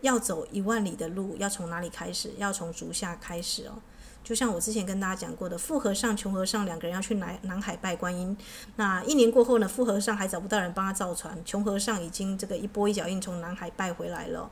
[0.00, 2.32] 要走一万里的路，要从哪里开始？
[2.38, 3.82] 要从足下开始哦。
[4.24, 8.34] 就像我之前跟大家讲过的，富和尚、穷和尚两个人要去南南海拜观音。
[8.76, 14.50] 那一年过后呢，富和尚还找不到人帮他造船，穷和尚已经这个一波一脚印从南海拜回来了。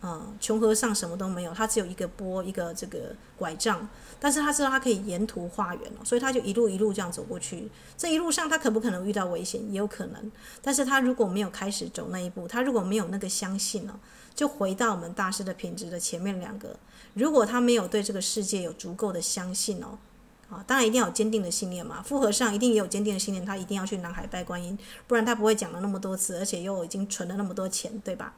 [0.00, 3.88] 嗯，穷和尚什么都没有，他只有一个钵，一个这个拐杖，
[4.20, 7.68] 但是他知道他可以沿途化缘，所以他就一路一路这样走过去。
[7.96, 9.60] 这一路上他可不可能遇到危险？
[9.72, 10.30] 也有可能，
[10.62, 13.98] 但是他如果没有开始走那一步，他如果没有那个相信呢，
[14.36, 16.76] 就回到我们大师的品质的前面两个。
[17.18, 19.98] 如果他没有对这个世界有足够的相信哦，
[20.48, 22.00] 啊，当然一定要有坚定的信念嘛。
[22.02, 28.34] 富和尚一定也有坚定的信念，他一定要去南海拜观音，不然他不会讲了那么多次，而且又已经存了那么多钱，对吧？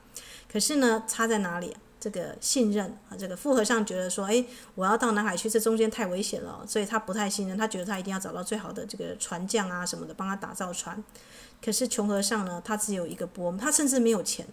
[0.50, 1.76] 可是呢，差在哪里？
[2.00, 4.42] 这个信任啊，这个富和尚觉得说，哎，
[4.74, 7.58] 我要到南海去，这中间太危险了，所以他不太信任。
[7.58, 11.04] 他觉得他一定要找到最好的这个船匠啊什么的，帮他打造船。
[11.62, 14.46] 可是穷和尚呢，他只有一个钵，他甚至没有钱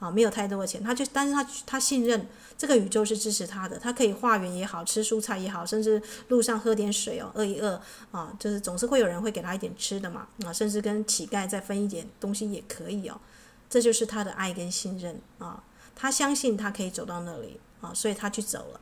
[0.00, 2.26] 啊，没有太多的钱，他就，但是他他信任
[2.58, 13.20] 这个宇宙是支持他的，他可以化缘也好，吃蔬菜也好，甚至路上喝点水哦，饿一饿啊，就是总是会有人会给他一点吃的嘛，啊，甚至跟乞丐再分一点东西也可以哦。
[13.68, 15.62] 这就是他的爱跟信任啊，
[15.94, 18.80] 他相信他可以走到那里啊，所以他去走了。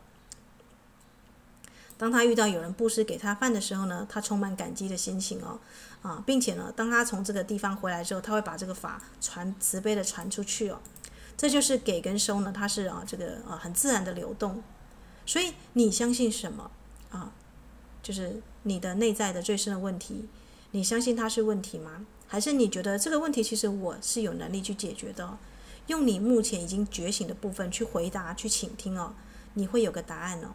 [1.99, 5.59] 当他遇到有人布施给他饭的时候呢，他充满感激的心情哦
[6.01, 10.79] 啊，并且呢，当他从这个地方回来之后，他会把这个法传慈悲的传出去哦。
[11.39, 14.63] 这就是给跟收呢，它是啊这个啊很自然的流动。
[15.25, 16.71] 所以你相信什么
[17.11, 17.33] 啊？
[18.03, 20.29] 就是你的内在的最深的问题，
[20.73, 22.05] 你相信它是问题吗？
[22.27, 25.39] 还是你觉得这个问题其实我是有能力去解决的？
[25.87, 29.15] 用你目前已经觉醒的部分去回答、去倾听哦，
[29.55, 30.55] 你会有个答案哦。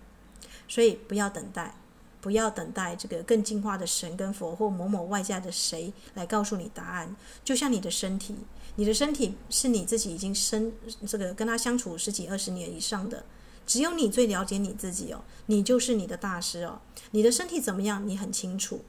[0.68, 1.76] 所以不要等待，
[2.24, 7.14] 不要等待这个更进化的神跟佛或某某外在的谁来告诉你答案。
[7.44, 8.34] 就像你的身体，
[8.78, 10.72] 你的身体是你自己已经生
[11.06, 13.26] 这个跟他相处十几二十年以上的，
[13.68, 16.80] 只有你最了解你自己哦，你就是你的大师哦。
[17.12, 18.86] 你的身体怎么样，你很清楚。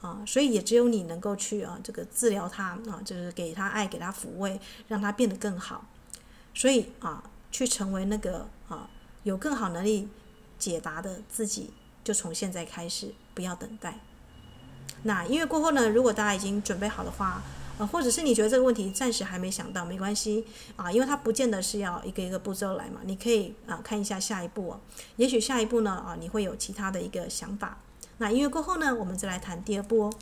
[0.00, 5.86] 啊，所以也只有你能够去啊，这个治疗他啊，就是给他爱，给他抚慰，让他变得更好。
[6.54, 8.88] 所以啊，去成为那个啊
[9.24, 10.08] 有更好能力
[10.58, 13.98] 解答的自己，就从现在开始，不要等待。
[15.02, 17.42] 那音乐过后呢，如果大家已经准备好的话，
[17.78, 20.44] 呃，或者是你觉得这个问题暂时还没想到，没关系
[20.76, 24.76] 啊，因为它不见得是要一个一个步骤来嘛，你可以啊看一下下一步，
[25.16, 27.78] 也许下一步呢啊，你会有其他的一个想法。
[28.18, 30.12] 那音乐过后呢，我们再来谈第二步哦。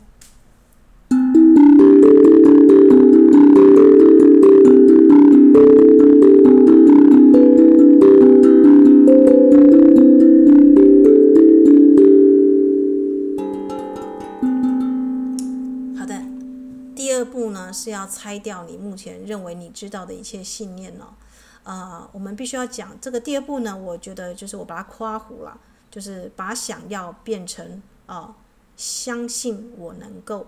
[17.73, 21.15] 是要拆掉你目前认为你知道的一切信念了。
[21.63, 25.59] 呃，我们必须要讲这个第二步呢，我觉得就是我把它夸糊了。
[25.91, 28.35] 就是把想要变成啊，
[28.77, 30.45] 相信我能够，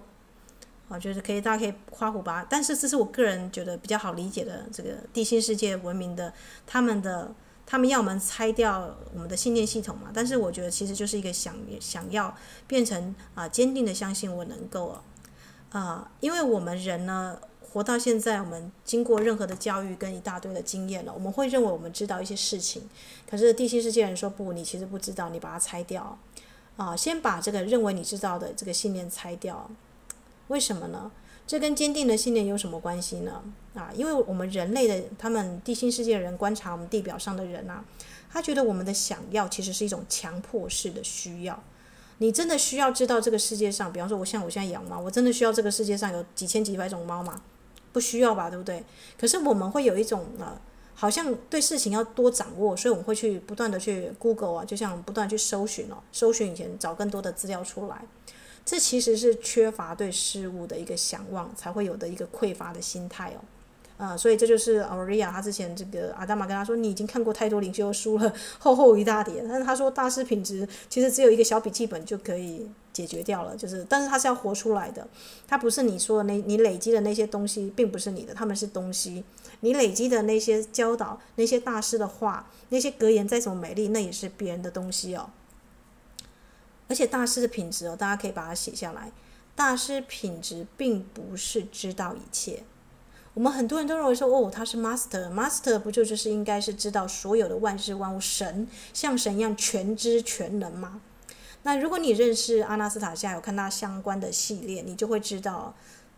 [0.88, 2.46] 啊，就是可以，大家可以夸胡吧。
[2.48, 6.32] 但是这是我个人觉得比较好理解的这个地心世界文明的
[6.68, 7.34] 他们的，
[7.66, 10.12] 他们要我们拆掉我们的信念系统嘛。
[10.14, 14.96] 但是我觉得其实就是一个想想要变成啊，坚定的相信我能够
[15.72, 17.40] 啊，因为我们人呢。
[17.74, 22.84] 活到现在，我们经过任何的教育跟一大堆的经验了，我们会认为我们知道一些事情。
[23.26, 26.20] 可是地心世界人说不，你其实不知道，你把它拆掉
[26.76, 26.94] 啊！
[26.94, 29.72] 先把这个认为你知道的这个信念拆掉。
[30.50, 31.10] 为什么呢？
[31.48, 33.42] 这跟坚定的信念有什么关系呢？
[33.74, 37.86] 啊，因为我们人类的他们地心世界人观察我们地表上的人啊，
[38.30, 41.64] 他觉得我们的想要其实是一种强迫式的需要。
[42.22, 47.42] 你真的需要知道这个世界上，比方说我像我现在养猫，我真的需要这个世界上有几千几百种猫吗？
[47.92, 48.84] 不需要吧，对不对？
[49.20, 50.56] 可是我们会有一种呃，
[50.94, 58.06] 好像对事情要多掌握，所以我们会去不断的去 Google 啊，就像不断去搜寻哦，搜寻以前找更多的资料出来。
[58.64, 63.42] 这其实是缺乏对事物的一个想望才会有的一个匮乏的心态哦。
[64.02, 69.44] 啊、所以这就是 Aurea 他之前这个阿达玛跟他说，你已经看过太多灵修书了，厚厚一大叠。
[69.48, 75.08] 但是他说大师品质其实只有一个小笔记本就可以解决掉了，就是，但是他是要活出来的，
[75.48, 79.24] 他不是你说的那，你累积的那些东西并不是你的，他们是东西，
[79.60, 85.30] 你累积的那些教导，那些大师的话，那些格言再怎么美丽，那也是别人的东西哦。
[86.88, 89.12] 而且大师的品质哦，大家可以把它写下来，
[89.56, 92.64] 大师品质并不是知道一切。
[93.34, 101.00] 我们很多人都认为说，哦，他是 master，master 不就就是应该是知道所有的万事万物，神像神一样全知全能吗？
[101.64, 105.74] 那如果你认识阿纳斯塔夏，有看他相关的系列，你就会知道，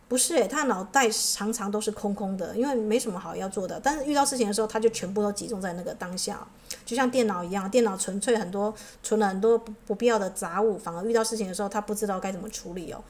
[0.08, 3.80] 不是诶，他脑袋常常都是空空的，因为没什么好要做的。
[3.84, 6.47] 但是遇到事情的时候，他就全部都集中在那个当下，
[6.84, 8.73] 就像电脑一样，电脑纯粹很多
[9.04, 13.04] 存了很多不必要的杂物，反而遇到事情的时候，他不知道该怎么处理哦。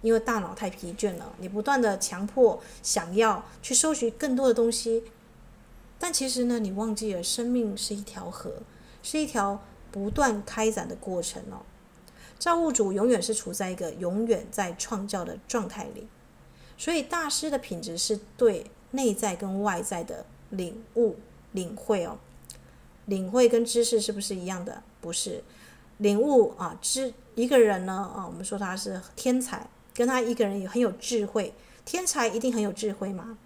[0.00, 5.02] 因为大脑太疲倦了，你不断的强迫想要去收集更多的东西，
[5.98, 8.62] 但其实呢，你忘记了生命是一条河，
[9.02, 11.62] 是一条不断开展的过程哦。
[12.38, 16.06] 造物主永远是处在一个永远在创造的状态里，
[16.76, 21.16] 所以大师的品质是对内在跟外在的领悟、
[21.50, 22.18] 领会哦。
[23.06, 24.82] 领会跟知识是不是一样的？
[25.00, 25.42] 不是，
[25.96, 29.66] 领悟啊，知一个人呢啊，我们说他是天才。
[29.98, 31.52] 跟他一个人也很有智慧，
[31.84, 33.36] 天才一定很有智慧吗？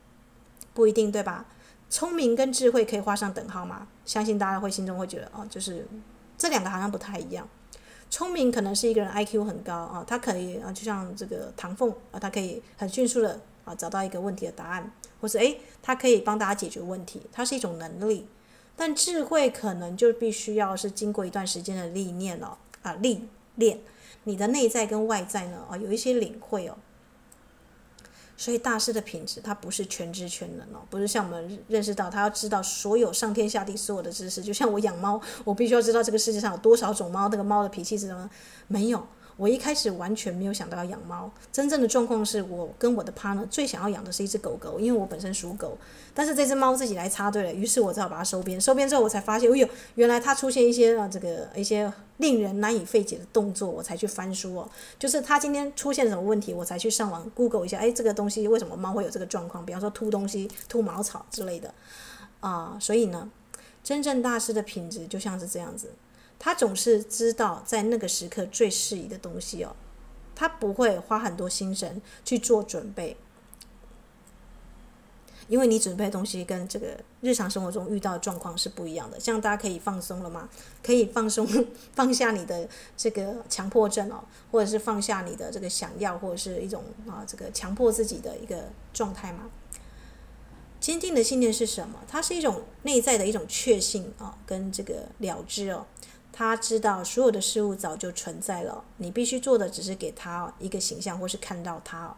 [0.74, 1.46] 不一定，对吧？
[1.88, 3.88] 聪明跟智慧可以画上等号吗？
[4.04, 5.86] 相信大家会心中会觉得哦，就是
[6.36, 7.48] 这两个好像不太一样。
[8.10, 18.28] 聪明可能是一个人 IQ 很高啊，他可以啊，就像这个唐凤啊，他可以很迅速的啊找到一个问题的答案，或是诶，他可以帮大家解决问题，它是一种能力。
[18.76, 23.78] 但智慧可能就必须要是经过一段时间的历练了啊，历练。
[24.25, 26.77] 你的内在跟外在呢，啊，有一些领会哦。
[28.37, 34.42] 所以大师的品质，他不是全知全能哦，不是像我们认识到他要知道所有上天下地所有的知识。
[34.42, 38.29] 就像我养猫，我必须要知道这个世界上有多少种猫，那个猫的脾气是什么？
[38.66, 39.07] 没有。
[39.37, 45.77] 我一开始完全没有想到要养猫，真正的状况是我跟我的 partner 最想要养的是一只狗狗，因为我本身属狗，
[46.14, 48.61] 但是这只猫自己来插队了，于是我只好把它收编。
[48.61, 54.71] 收编之后，我才发现，哎呦，原来它出现一些啊这个一些令人难以费解的动作，我才去翻书哦。
[54.99, 59.64] 就是它今天出现什么问题，我才去上网 Google 一下，哎，这个东西为什么猫会有这个状况？
[59.64, 61.73] 比方说秃东西、秃毛草之类的
[62.40, 63.31] 啊、所以呢，
[63.83, 65.90] 真正大师的品质就像是这样子。
[66.44, 69.76] 他总是知道在那个时刻最适宜的东西哦，
[70.35, 73.16] 他不会花很多心神去做准备，
[75.46, 79.16] 因为你准备的东西跟这个日常生活中遇到的状况是不一样的。
[79.20, 80.48] 这样大家可以放松了吗？
[80.83, 81.46] 可以放松，
[81.94, 89.48] 放下你的这个强迫症哦，或者是放下你的这个想要，或者是一种啊这个强迫自己的一个状态吗？
[90.81, 92.00] 坚定的信念是什么？
[92.09, 95.87] 它是一种内在的一种确信啊，跟这个了知哦。
[96.33, 102.16] 他知道所有的事物早就存在了，你必须做的只是给他一个形象，或是看到他。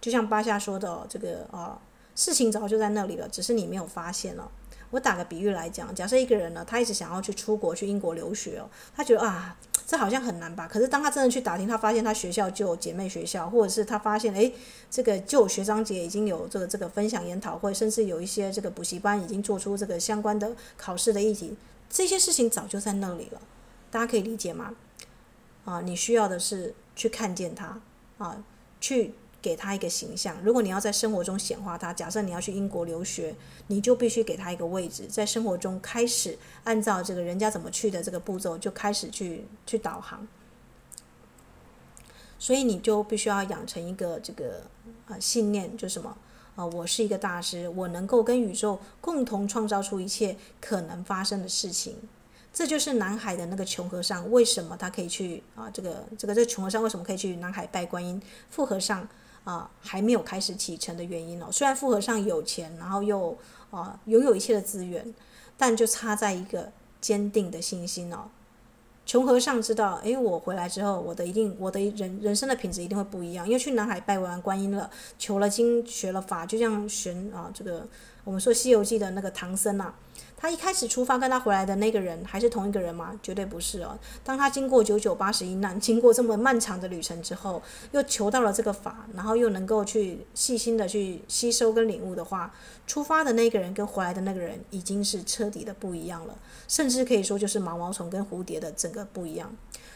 [0.00, 1.76] 就像巴夏说的，这个呃，
[2.14, 4.48] 事情早就在那里了，只是你没有发现了。
[4.90, 10.68] 我打个比喻来讲，假设一个人呢，他一直想要去出国去英国留学哦，他觉得啊，这好像很难吧？
[10.70, 14.54] 可是当他真的去打听，他发现他学校就有姐妹学校，或者是他发现诶，
[14.88, 21.56] 这个就有学长姐已经有这个这个分享研讨会，甚至有一些这个补习班已经做出这个相关的考试的议题，
[21.90, 23.40] 这些事情早就在那里了。
[23.90, 24.74] 大家可以理解吗？
[25.64, 27.80] 啊，你需要的是去看见他，
[28.18, 28.44] 啊，
[28.80, 30.36] 去给他一个形象。
[30.42, 33.34] 如果你要在生活中显化他，假设你要去英国留学，
[33.66, 40.26] 你就必须给他一个位置，在生活中开始按照这个人家怎么去的这个步骤，就开始去去导航。
[42.38, 44.62] 所以你就必须要养成一个这个
[45.08, 46.16] 啊信念，就什么
[46.54, 46.64] 啊？
[46.66, 51.96] 我是一个大师，我能够跟宇宙共同创造出一切可能发生的事情。
[52.56, 55.68] 这就是南海的那个穷和尚，为什么他可以去啊？
[55.68, 58.18] 这个这个这个穷和尚为什么可以去南海拜观音？
[58.48, 59.06] 富和尚
[59.44, 61.48] 啊还没有开始启程的原因哦。
[61.52, 63.36] 虽然富和尚有钱，然后又
[63.70, 65.14] 啊拥有一切的资源，
[65.58, 68.30] 但就差在一个坚定的信心哦。
[69.04, 77.86] 穷和尚知道，诶，我回来之后，我的一定我的人人生的品质一定会不一样，因为去南海拜完观音了，求了经，学了法，就像玄啊这个
[78.24, 79.94] 我们说《西游记》的那个唐僧啊。
[80.36, 83.18] 他一开始出发跟他回来的那个人还是同一个人吗？
[83.22, 83.98] 绝对不是哦。
[84.22, 92.54] 当他经过九九八十一难，经过这么漫长的旅程之后，又求到了这个法，然后又能够去细心的去吸收跟领悟的话，
[92.86, 96.36] 出发的那个人跟回来的那个人已经是彻底的不一样了，
[96.68, 99.50] 甚至可以说就是毛毛虫跟蝴蝶的整个不一样。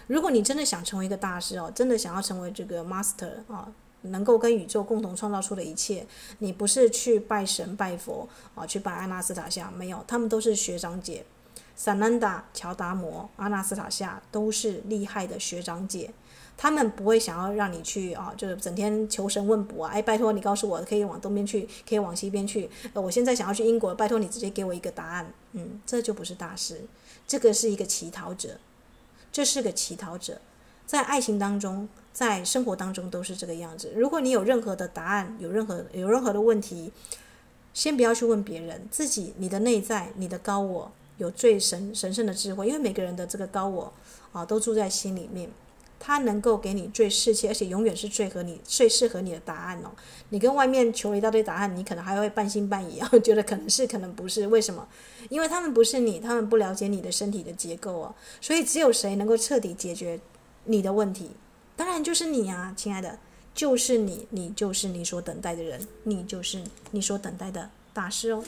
[0.06, 3.68] 如果你真的想成为一个大师哦，真的想要成为这个 master 啊，
[4.02, 6.06] 能够跟宇宙共同创造出的一切。
[6.38, 11.24] 你不是去拜神拜佛啊，去拜阿纳斯塔夏，没有，他们都是学长姐。
[11.76, 16.10] 萨南达、乔达摩、阿纳斯塔夏都是厉害的学长姐，
[16.54, 22.68] 他们不会想要让你去啊，就是整天求神问卜啊，哎，拜托你告诉我可以往东边去，可以往西边去。
[22.92, 25.32] 呃，我现在想要去英国，拜托你直接给我一个答案。
[25.52, 26.82] 嗯，这就不是大师，
[27.26, 28.58] 这个是一个乞讨者，
[29.32, 30.38] 这是个乞讨者，
[30.84, 33.92] 在爱情当中，在生活当中都是这个样子。
[33.94, 36.92] 如果你有任何的答案，有任何有任何的问题，
[37.72, 40.92] 先不要去问别人，自己你的内在，你的高我。
[41.18, 43.92] 有最神神圣的智慧，因为每个人的这个高我
[44.32, 45.50] 啊，都住在心里面，
[45.98, 49.90] 他能够给你最适切，而且永远是最合你、最适合你的答案哦。
[50.30, 54.46] 你跟外面求了一大堆答案，你可能还会半信半疑啊， 觉得可能是，可能不是。
[54.46, 54.88] 为什么？
[55.28, 58.14] 因为他们不是你，他们不了解你的身体的结构哦。
[58.40, 60.18] 所以只有谁能够彻底解决
[60.64, 61.32] 你的问题？
[61.80, 63.18] 当然就是你啊，亲爱的，
[63.54, 68.44] 就是你，你就是你所等待的人，你就是你所等待的大师哦。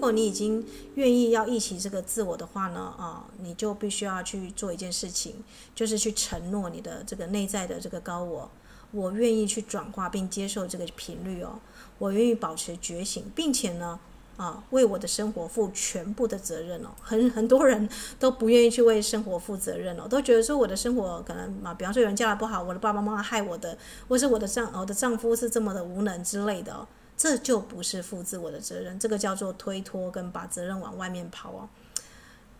[0.00, 5.44] 如果你已经愿意要忆起这个自我的话呢，啊，你就必须要去做一件事情，
[5.74, 8.50] 就是去承诺你的这个内在的这个高我，
[8.92, 11.60] 我愿意去转化并接受这个频率哦，
[11.98, 14.00] 我愿意保持觉醒，并且呢，
[14.38, 16.88] 啊，为我的生活负全部的责任哦。
[17.02, 17.86] 很很多人
[18.18, 23.76] 都不愿意去为生活负责任哦，都觉得说我的生活可能啊，比方说有人嫁的不好，我的爸爸妈妈害我的，
[24.08, 26.88] 或是我的丈我的丈夫是这么的无能之类的哦。
[27.20, 31.68] 这就不是负自我的责任，这个叫做推脱跟把责任往外面跑哦。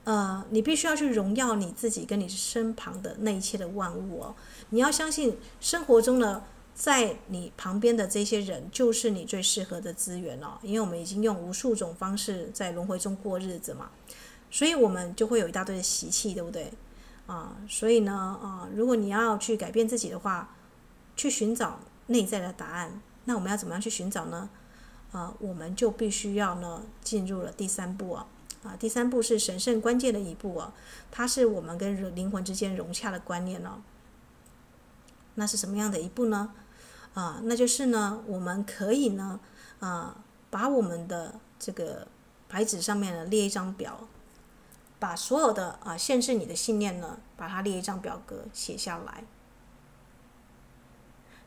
[0.05, 4.35] 呃，你必须要去荣耀你自己跟你身旁的那一切的万物哦。
[4.69, 6.45] 你要相信生活中呢，
[6.75, 10.59] 在你旁边的这些人就是你最适合的资源哦。
[10.61, 13.89] 因为我们已经用无数种方式在轮回中过日子嘛，
[14.51, 16.71] 所以我们就会有一大堆的习气，对不对？
[17.27, 20.55] 啊，所以呢，啊，如果你要去改变自己的话，
[21.17, 23.01] 去寻找内在的答案。
[23.31, 24.51] 那我们要怎么样去寻找呢？
[25.13, 28.27] 啊、我们就必须要呢进入了第三步啊
[28.65, 30.73] 啊，第三步是神圣关键的一步啊，
[31.13, 33.83] 它是我们跟灵魂之间融洽的观念哦。
[35.37, 36.53] 那是什么样的一步呢？
[37.15, 39.39] 啊、那就是呢，我们可以呢
[39.79, 40.17] 啊、
[40.51, 42.09] 把我们的这个
[42.49, 44.09] 白纸上面呢列一张表，
[44.99, 49.23] 把所有的啊、限制你的信念呢，把它列一张表格写下来。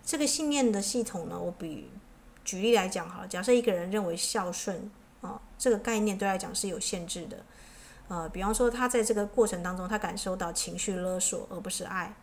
[0.06, 1.90] 这个信念的系统呢，我比
[2.44, 4.92] 举例来讲哈，假设一个人认为孝顺
[5.22, 7.38] 啊，这个概念对来讲是有限制的，
[8.10, 12.14] 呃，比方说他在这个过程当中，他感受到情绪勒索而不是爱，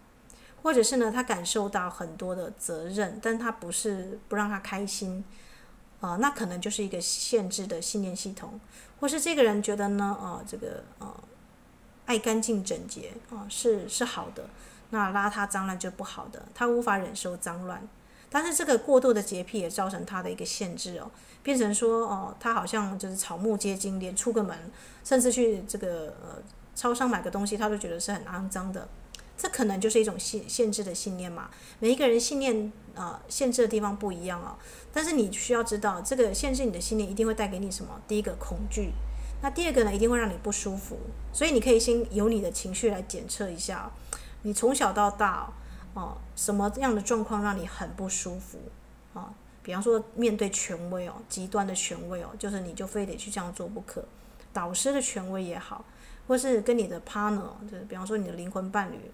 [0.62, 5.24] 或者是呢，他感受到很多的责任，但他不是不让他开心，
[6.01, 8.61] 啊、那可能就是一个限制的信念系统，
[9.01, 11.24] 或是这个人觉得呢，啊、这个呃，
[12.05, 14.51] 爱干净整洁啊、是是好的。
[14.91, 17.88] 那邋遢脏乱就不好的，他无法忍受脏乱，
[18.28, 21.11] 但是这个过度的洁癖也造成他的一个限制哦，
[21.43, 24.57] 变成说哦，他好像就是草木皆精，连出个门，
[25.05, 26.43] 甚至去这个呃
[26.74, 28.88] 超商买个东西，他都觉得是很肮脏的，
[29.36, 31.51] 这可能就是一种限限制的信念嘛。
[31.78, 34.59] 每一个人信念啊、限制的地方不一样哦，
[34.93, 38.01] 但是你需要知道，这个限制你的信念一定会带给你什么？
[38.09, 38.91] 第一个恐惧，
[39.41, 40.99] 那第二个呢，一定会让你不舒服，
[41.32, 43.91] 所以你可以先由你的情绪来检测一下。
[44.43, 45.49] 你从小到大，
[45.95, 48.59] 哦，什么样的状况让你很不舒服？
[49.12, 49.32] 啊，
[49.62, 54.05] 比方说面对权威哦，极端的权威哦，就是你就非得去这样做不可。
[54.53, 55.84] 导师的权威也好，
[56.26, 59.11] 或是跟你的 partner，就是比方说你的灵魂伴侣，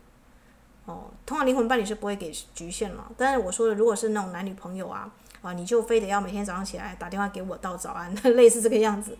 [0.84, 3.10] 哦，通常灵魂伴侣是不会给局限了。
[3.16, 5.12] 但是我说的，如果是那种男女朋友啊，
[5.42, 9.18] 啊，你就非得要每天早上起来打电话给我道早安， 类似这个样子。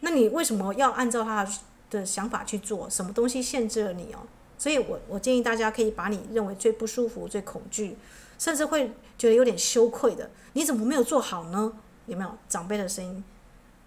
[0.00, 1.46] 那你为什么要按照他
[1.90, 2.90] 的想法去做？
[2.90, 4.18] 什么东西限制了你哦？
[4.64, 7.98] 所以我我建议大家可以把你认为最不舒服、最恐惧，
[8.38, 11.70] 甚至会觉得有点羞愧的，你怎么没有做好呢？
[12.06, 13.22] 有没有长辈的声音？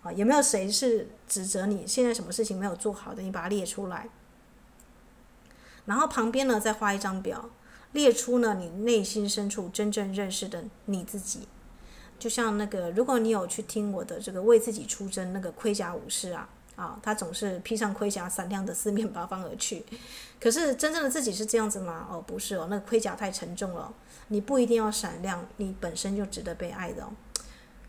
[0.04, 3.24] 啊，有没有谁是指责你现在什么事情没有做好的？
[3.24, 4.08] 你把它列出来，
[5.86, 7.50] 然后旁边呢再画一张表，
[7.94, 11.48] 列出呢你内心深处真正认识的你自己。
[12.20, 16.48] 就像那个，如果你有去听我的这个为自己出征那个盔甲武士啊。
[16.78, 19.84] 啊，他总是披上盔甲，闪亮的四面八方而去。
[20.40, 22.08] 可是真正的自己是这样子吗？
[22.10, 23.92] 哦，不是哦，那个盔甲太沉重了。
[24.28, 27.10] 你不一定要闪亮，你本身就值得被爱的哦。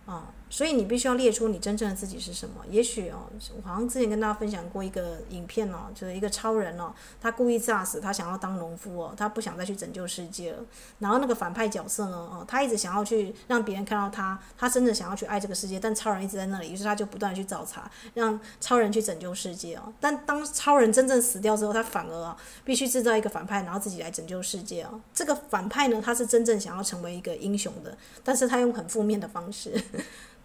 [0.07, 2.65] 啊，所以你必须要列出你真正的自己是什么。
[2.71, 10.59] 也许哦，我好像之前跟大家分享过一个影片哦，就是一个超人哦，他故意炸死，他想要当农夫哦，他不想再去拯救世界了。
[10.99, 19.93] 然后那个反派角色呢，哦，他一直想要去让别人看到他，他真的想要去爱这个世界，但超人一直在那里，于是他就不断去找茬，让超人去拯救世界哦。
[20.01, 25.01] 但当超人真正死掉之后，他反而，必须制造一个反派，然后自己来拯救世界哦。
[25.13, 29.81] 这个反派呢，他是真正想要成为一个英雄的，但是他用很负面的方式。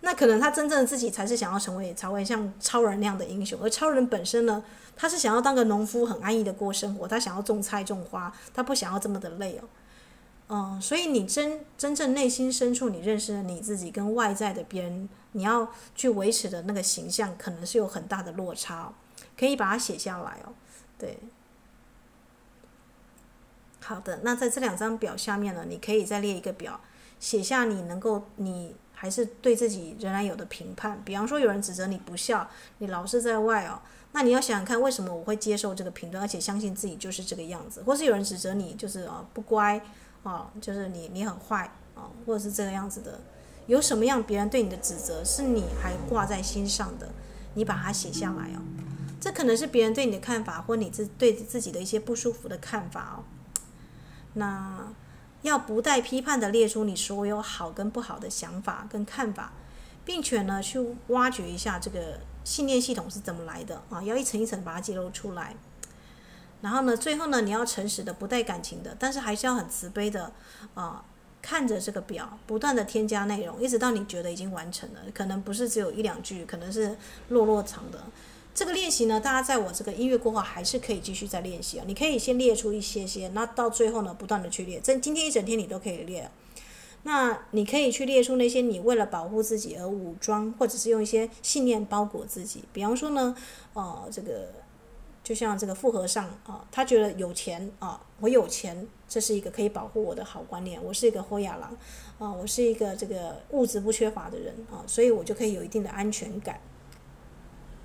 [0.06, 4.62] 那可能他真正的自己才是想要成为才会像超人那样的英雄，而超人本身呢，
[4.97, 9.64] 他是想要当个农夫，很安逸的过生活，他想要种菜种花，他不想要这么的累哦。
[10.49, 18.93] 嗯，所以你真真正内心深处，你认识了你自己跟外在的别人，你要去维持的那个形象，可能是有很大的落差哦。
[19.39, 20.51] 可以把它写下来哦。
[20.99, 21.18] 对，
[23.80, 26.82] 好的，那在这两张表下面呢，你可以再列一个表，
[27.22, 28.76] 写下你能够你。
[29.04, 33.82] 还是对自己仍然有的评判，比方说有人指责你不孝，你老是在外哦，
[34.14, 37.84] 那你要想想看，为什么我会接受这个评论，而且相信自己就是这个样子？
[37.84, 39.82] 或是有人指责你就是啊不乖
[40.24, 43.20] 啊，就是你你很坏啊，或者是这个样子的，
[43.68, 47.10] 有什么样别人对你的指责是你还挂在心上的？
[47.56, 48.64] 你把它写下来哦，
[49.20, 53.28] 这可能是别人对你的看法，或你自对自己的一些不舒服的看法哦，
[54.36, 54.93] 那。
[55.43, 59.53] 要不带批判的列出你所有好跟不好的想法跟看法，
[60.03, 65.55] 并且呢去挖掘一下这个信念系统是怎么来的啊，要一层一层把它揭露出来。
[66.61, 70.31] 然后呢，最后呢，你要诚实的、不带感情的，但是还是要很慈悲的
[70.73, 71.03] 啊，
[71.41, 78.01] 看着这个表，不断的添加内容，一直到你觉得已经完成了，可能不是只有一两句，可能是落落长的。
[78.56, 81.86] 这个练习呢，大家在我这个音乐过后还是可以继续再练习啊。
[81.88, 84.80] 你可以先列出一些些，那到最后呢，不断的去列。
[84.80, 86.30] 这今天一整天你都可以列。
[87.06, 92.64] 那你可以去列出那些你为了保护自己而武装，或者是用一些信念包裹自己。
[92.72, 93.36] 比方说呢，
[93.74, 94.47] 呃，这个
[95.24, 100.82] 就像这个富和尚啊，他觉得有钱啊，我有钱，这是一个可以保护我的好观念。
[100.82, 101.76] 我是一个豁亚郎
[102.20, 106.62] 啊，我是一个这个物质不缺乏的人啊，所以我就可以有一定的安全感。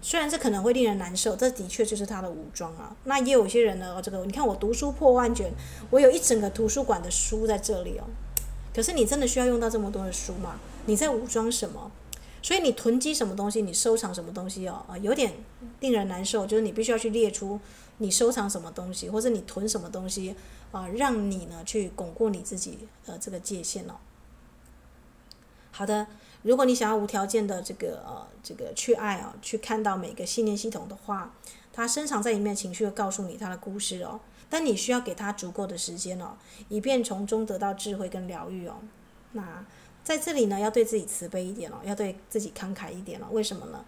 [0.00, 2.96] 虽然这可能会令人难受，这的确就是他的武装啊。
[3.04, 5.52] 那也有些人呢，这个你看我读书破万卷，
[5.90, 8.04] 我有一整个图书馆的书在这里哦。
[8.74, 10.60] 可是你真的需要用到这么多的书吗？
[10.86, 11.90] 你在武装什么？
[12.40, 14.84] 所以你囤积什么东西，你收藏什么东西哦？
[14.86, 15.34] 啊，有点
[15.80, 17.58] 令人难受，就是你必须要去列出
[17.98, 20.36] 你收藏什么东西，或者你囤什么东西
[20.70, 23.94] 啊，让你呢去巩固你自己的这个界限哦。
[25.72, 26.06] 好的。
[26.42, 31.34] 如果你想要无条件的这个呃这个去爱啊，去看到每个信念系统的话，
[31.72, 34.20] 它深藏在里面情绪会告诉你它的故事哦。
[34.50, 36.30] 但你需要给他足够的时间哦，
[36.70, 38.76] 以便从中得到智慧跟疗愈哦。
[39.32, 39.62] 那
[40.02, 43.26] 在这里呢，要对自己慈悲一点哦，要对自己慷慨一点哦。
[43.30, 43.84] 为什么呢？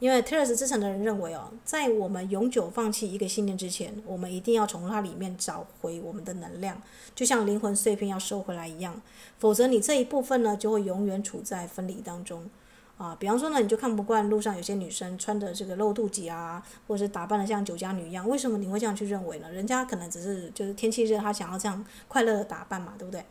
[0.00, 6.80] 因为特勒斯之城的人认为哦，在我们永久放弃一个信念之前，我们一定要从它里面找回我们的能量，
[7.16, 9.00] 就像灵魂碎片要收回来一样。
[9.38, 12.48] 否则，你这一部分呢，就会永远处在分离当中。
[12.96, 19.50] 啊，比方说呢，你就看不惯路上有些女生穿着这个露肚脐啊，或者是打扮得像酒家女一样，为什么你会这样去认为呢？
[19.50, 23.24] 人家可能只是就是天气热，她想要这样快乐的打扮嘛，对不对？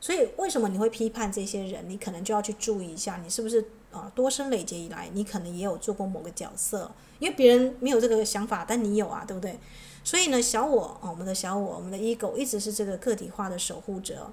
[0.00, 1.88] 所以，为什么你会批判这些人？
[1.88, 3.64] 你可能就要去注意一下，你是不是？
[3.96, 9.58] 啊，多生累劫以来，你可能也有做过某个角色，因为别人没有这个想法，但你有啊，对不对？
[10.04, 14.30] 所以呢，小我啊，我们的小我，我们的 ego 一直是这个个体化的守护者。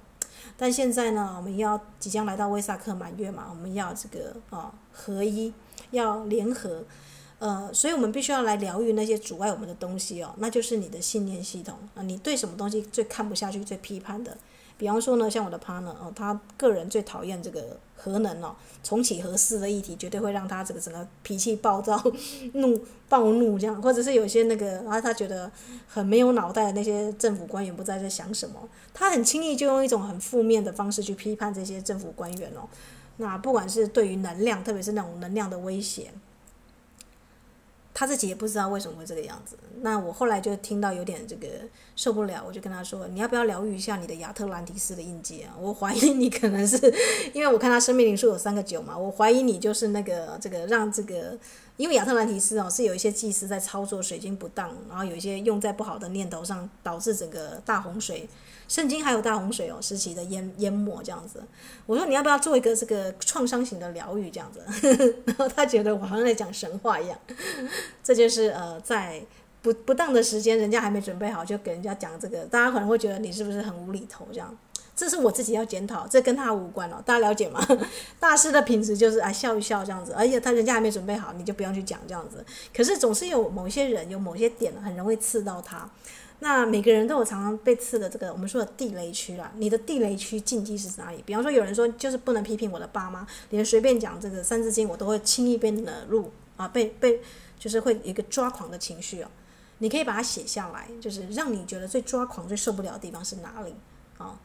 [0.56, 5.52] 但现在呢，我们要即将来到威萨克满月嘛，我们要这个啊合一，
[5.90, 6.84] 要联合，
[7.38, 14.36] 呃，所以我们必须要来疗愈那些阻碍我们的东西哦，那就是你的信念系统啊，你对什么东西最看不下去、最批判的？
[14.76, 22.02] 比方说呢，像我的 partner 哦，他个人最讨厌这个核能哦，重启核四的议题绝对会让他这个整个脾气暴躁、
[22.54, 25.50] 怒暴怒这样， 或者是有些那个，然后他觉得
[25.86, 32.68] 很没有脑袋的那些政府官员不知道在想什么，他很轻易就用一种很负面的方式去批判这些政府官员哦。
[33.18, 36.10] 那不管是对于能量，特别是那种能量的威胁。
[37.94, 39.56] 他自己也不知道为什么会这个样子。
[39.80, 41.46] 那我后来就听到有点这个
[41.94, 45.54] 受不了，我就跟他说：“你要不要疗愈一下你的亚特兰蒂斯的印记啊？
[45.60, 46.76] 我怀疑你可能是，
[47.32, 51.38] 因为我看他生命灵数有三个九嘛，我怀疑你就是那个这个让这个，
[51.76, 58.28] 因为亚特兰蒂斯哦是有一些祭司在操作水晶不当，然后有一些用在不好的念头上，导致整个大洪水。”
[58.68, 61.42] 圣经还有大洪水哦，时期的淹淹没这样子。
[61.86, 64.60] 我说你要不要做一个这个创伤型的疗愈这样子？
[65.26, 67.18] 然后他觉得我好像在讲神话一样。
[68.02, 69.22] 这就是呃，在
[69.62, 74.56] 不不当的时间，人家还没准备好就给人家讲这个，大家可能会觉得你是不是很无厘头这样？
[74.96, 77.60] 这是我自己要检讨，这跟他无关哦，大家了解吗？
[78.20, 82.44] 大师的品质就是啊，笑一笑这样子，而且他人家还没准备好，你就不用去讲这样子。
[82.72, 85.90] 可是总是有某些人有某些点很容易刺到他。
[86.44, 89.50] 那每个人都有常常被刺的这个我们说的地雷区啦。
[89.56, 91.22] 你的地雷区禁忌是哪里？
[91.24, 97.22] 比方说有人说就是不能批评我的爸妈，连随便讲这个三字经我都会轻易被惹怒啊，被被
[97.58, 99.30] 就是会一个抓狂的情绪哦。
[99.78, 103.74] 你可以把它写下来，就是让你觉得最抓狂、最受不了的地方是哪里
[104.18, 104.38] 啊？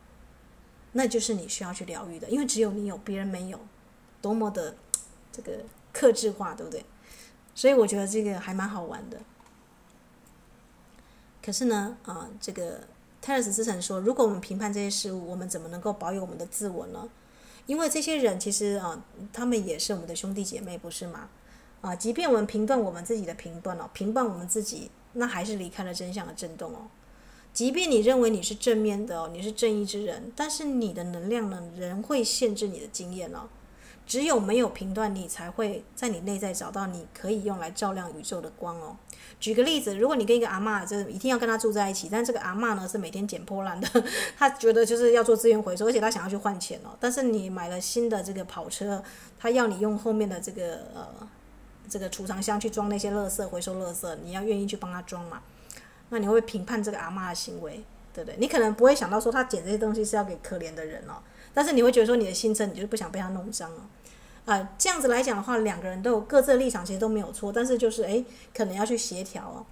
[0.94, 3.60] 那就是你需要去疗愈的，因为只有你有，别人没有，
[4.22, 4.74] 多么的
[5.34, 5.52] 这个
[5.92, 6.86] 克制化，对不对？
[7.54, 9.18] 所以我觉得这个还蛮好玩的。
[11.50, 12.80] 可是呢，啊，这个
[13.20, 17.10] 泰勒斯之城说，如果我们评判这些事物，我们怎么能够保有我们的自我呢？
[17.66, 21.28] 因为这些人其实啊，他们也是我们的兄弟姐妹，不是吗？
[21.82, 26.86] 啊，即便我们评断我们自己的评断哦，评判我们自己，那还是离开了真相的震动哦。
[27.52, 33.50] 即便你认为你是正面的哦，你是正义之人，但是你的能量呢，仍会限制你的经验哦。
[34.10, 38.98] 只有没有评断，你才会在你内在找到你可以用来照亮宇宙的光哦。
[39.40, 43.88] 举个例子，如果你跟一个阿嬷，就是一定要跟他住在一起，但这个阿嬷呢是每天捡破烂的，
[44.36, 46.90] 他觉得就是要做资源回收，而且他想要去换钱哦。
[47.00, 49.04] 但是你买了新的这个跑车，
[49.38, 51.08] 他要你用后面的这个呃
[51.88, 55.44] 这个储藏箱去装那些垃圾，回收垃圾，你要愿意去帮他装嘛？
[56.10, 58.36] 那你会评判这个阿嬷的行为，对不对？
[58.40, 61.22] 你可能不会想到说他捡这些东西是要给可怜的人哦，
[61.54, 63.82] 但是你会觉得说你的心声，你就是不想被他弄脏哦。
[64.50, 69.64] 啊、这样子来讲的话，两个人都有各自的立场，其实都没有错，但是就是诶，可能要去协调哦。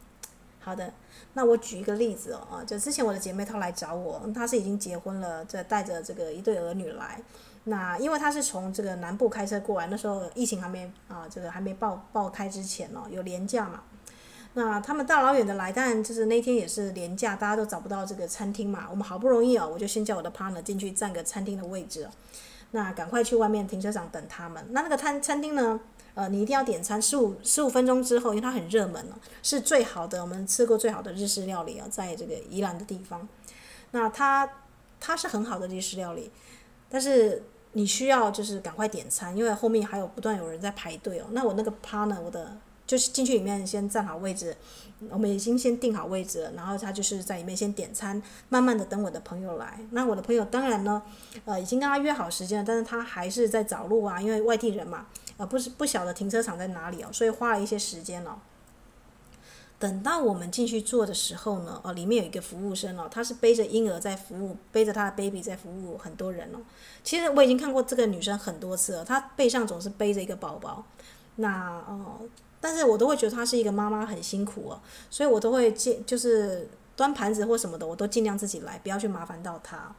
[0.60, 0.94] 好的，
[1.34, 7.20] 那我举一个例子哦，啊，就之前我的姐妹她来找我，她是已经结婚了，在带着这个一对儿女来。
[7.64, 13.82] 那因为她是从这个南部开车过来，那时候疫情还没啊，这个还没爆爆开之前哦，有连假嘛。
[14.54, 18.88] 那他们大老远的来，但就是那天也是连假，大家都找不到这个餐厅嘛。
[18.92, 22.08] 我们好不容易哦，我就先叫我的 partner 进去占个餐厅的位置。
[22.72, 24.66] 那赶快去外面停车场等他们。
[24.72, 25.80] 那那个餐餐厅呢？
[26.14, 29.14] 呃，你一定要点餐，十五十五分钟之后，因为它很热门哦，
[29.44, 33.28] 是最好的，我们吃过最好的日式料理啊，在这个宜兰的地方。
[33.92, 34.50] 那它
[35.00, 36.32] 它是很好的日式料理，
[36.90, 37.44] 但是
[37.74, 41.26] 你需要就是赶快点餐，因为后面还有不断有人在排队哦。
[41.32, 42.58] 那我那个 partner，我的。
[42.88, 44.56] 就是进去里面先站好位置，
[45.12, 48.20] 我们已经先定好位置了，然后他就是在里面先点餐，
[48.50, 49.80] 慢慢的等我的朋友来。
[49.92, 51.04] 那我的朋友当然呢，
[51.46, 55.06] 呃，已经跟他约好时间了，但是他还是在找路啊，因为外地人嘛，
[55.38, 58.40] 呃，不是不晓得停车场在哪里哦，所以花了一些时间哦。
[59.78, 66.58] 等到我们进去坐的时候呢，哦，里面有一个服务生哦，他是背着婴儿在服务，背着他的 baby 在服务很多人哦。
[67.04, 70.84] 其实我已经看过这个女生很多次了，她背上总是背着一个宝宝，
[71.36, 72.22] 那哦。
[72.60, 79.96] 但是我都会觉得她是一个妈妈很辛苦哦，所以我都会尽就是端盘子或什么的，我都尽量自己来，不要去麻烦到她。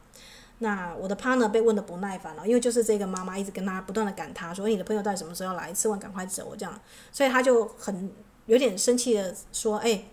[0.61, 5.73] 那我的 partner 被问得不耐烦了，因为就是这个妈妈一直跟他不断的赶他，说你的朋友到底什么时候来？
[5.73, 6.81] 吃完赶快走这样，
[7.13, 8.11] 所以他就很
[8.45, 10.03] 有点生气的说：“哎，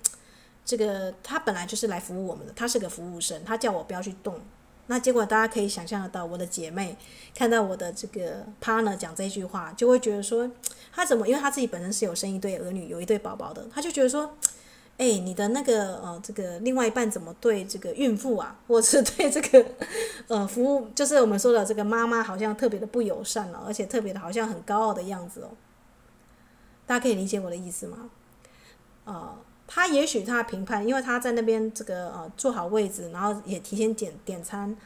[0.65, 4.41] 这个他本来就是来服务我们的，他是个服务生，他叫我不要去动。”
[4.89, 6.97] 那结果大家可以想象得到，我的姐妹
[7.35, 10.49] 看到我的这个 partner 讲这句话，就会觉得说，
[10.97, 11.29] 他怎么？
[11.29, 14.35] 因为他自己本身是有生一对儿女，有一对宝宝的，他就觉得说，
[14.97, 19.65] 哎，你的那个呃，这个另外一半怎么对这个孕妇啊， 或是对这个
[20.29, 25.51] 呃服务，就是我们说的这个妈妈，好像特别的不友善了，而且特别的好像很高傲的样子哦。
[26.87, 28.09] 大家可以理解我的意思吗？
[29.05, 29.37] 呃。
[29.69, 34.77] 他也许他评判，因为他在那边这个呃坐好位置，然后也提前点点餐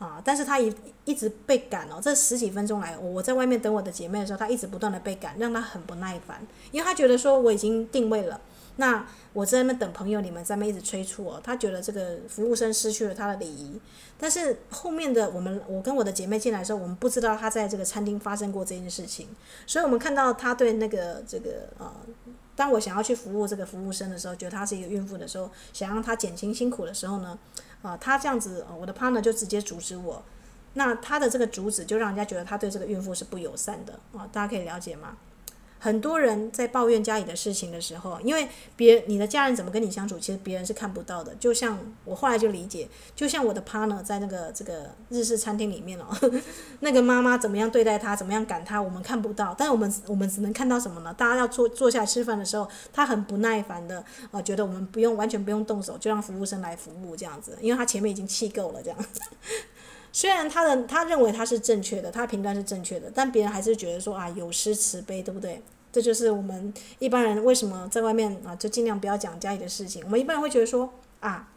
[0.00, 0.74] 啊，但是他一
[1.04, 6.40] 一直被赶哦，这十几分钟来，我在外面等我的姐妹的时候，他一直不断的被赶，让他很不耐烦，
[6.72, 8.40] 因为他觉得说我已经定位了，
[8.76, 13.78] 那我在那边等朋友，你们在那边一直催促哦，他觉得这个服务生失去了他的礼仪，
[14.16, 19.28] 但是后面的我们，我跟我的姐妹进来的时候，我们不知道他在这个餐厅发生过这件事情，
[19.66, 21.92] 所以我们看到他对那个这个呃。
[22.56, 27.38] 当我想要去服务这个服务生的时候，觉得她是一个孕妇的时候，想让她减轻辛苦的时候呢，
[27.82, 30.22] 啊，他这样子，我的 partner 就直接阻止我。
[30.74, 35.16] 那他的这个阻止，就让人家觉得他对这个孕妇是不友善的啊，大家可以了解吗？
[35.82, 41.34] 很多人在抱怨家里的事情的时候，因为别你的家人怎么跟你相处，其实别人是看不到的。
[41.36, 46.06] 就像我后来就理解，就像我的 partner 在那个这个日式餐厅里面哦，
[46.80, 51.14] 那个妈妈怎么样对待他，怎么样赶他，我们看不到，但是我们我们只能看到什么呢？
[51.14, 59.20] 大家要坐坐下吃饭的时候，他很不耐烦的啊，觉得我们不用完全不用动手，就让服务生来服务这样子，因为他前面已经气够了这样子。
[60.12, 65.62] 虽然他的他认为他是正确的，他评断是正确的，但别人还是觉得说啊，有失慈悲，对不对？
[65.92, 70.02] 这就是我们一般人为什么在外面啊，就尽量不要讲家里的事情。
[70.04, 71.48] 我们一般人会觉得说啊，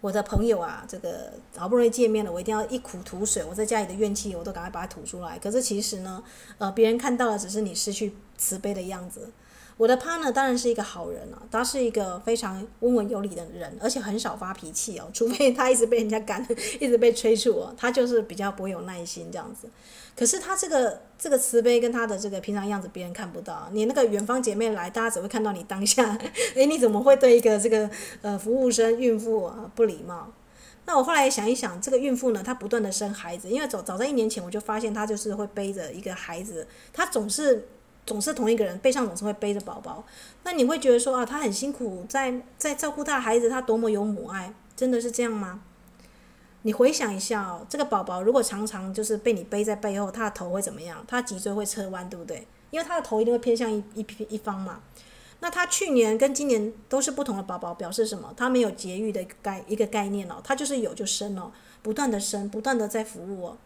[0.00, 5.38] 我的朋友啊，这个好不容易见面了，我一定要一苦吐水，我在家里的怨气我都赶快把它吐出来。
[5.38, 6.22] 可是其实呢，
[6.58, 9.30] 呃，别人看到的只是你失去慈悲的样子。
[9.80, 16.46] 我的 partner 当然是一个好人啊，他是一个非常温文有礼的人，而且很少发脾气哦，除非他一直被人家赶，
[16.78, 19.66] 一直被催促哦，他就是比较不会有耐心这样子。
[20.14, 23.70] 可是他这个这个慈悲跟他的这个平常样子，别人看不到。
[23.72, 26.14] 你那个远方姐妹来，大家只会看到你当下，
[26.56, 27.88] 诶，你怎么会对一个这个
[28.20, 30.30] 呃服务生孕妇啊不礼貌？
[30.84, 37.66] 那我后来想一想，这个孕妇呢，她不断的生孩子，因为早早在一年前我就发现她就是会背着一个孩子，她总是。
[38.10, 40.04] 总是同一个人背上总是会背着宝宝，
[40.42, 45.62] 那你会觉得说啊，他很辛苦，在在照顾他的孩子，他多么有母爱，真的是这样吗？
[46.62, 51.04] 你回想一下哦，这个宝宝如果常常就是被你背在背后，他的头会怎么样？
[51.06, 52.48] 他脊椎会侧弯，对不对？
[52.72, 54.80] 因为他的头一定会偏向一一一方嘛。
[55.38, 58.34] 那他去年跟今年都是不同的宝宝，表示什么？
[58.36, 63.56] 他没有节育的概一个概念哦，他就是有就生哦，不断的生，不断的在服务哦。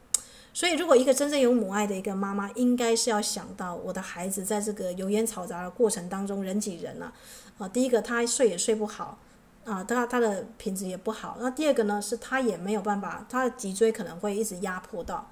[0.56, 7.12] 所以，如果一个真正有母爱的一个妈妈，应该是要想到我的孩子在这个油烟嘈杂的过程当中，人挤人了，
[7.58, 9.18] 啊，第一个他睡也睡不好，
[9.64, 11.38] 啊，他他的品质也不好。
[11.40, 15.28] 那第二个呢，是他也没有办法，他的脊椎可能会一直压迫到。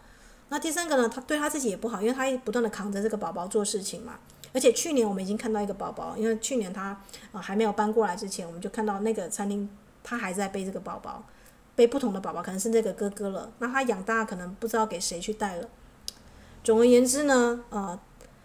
[0.48, 4.18] 那第三个呢，他对他自己也不好，因为他不断的扛着这个宝宝做事情嘛。
[4.52, 7.00] 而且去年我们已经看到一个宝宝，因为去年他
[7.30, 9.70] 啊还没有搬过来之前，我们就看到那个餐厅
[10.02, 11.24] 他还在背这个宝宝。
[11.74, 15.68] 被不同的宝宝，可能是那个哥哥了，那他养大可能不知道给谁去带了。
[16.62, 17.98] 总而言之呢，呃，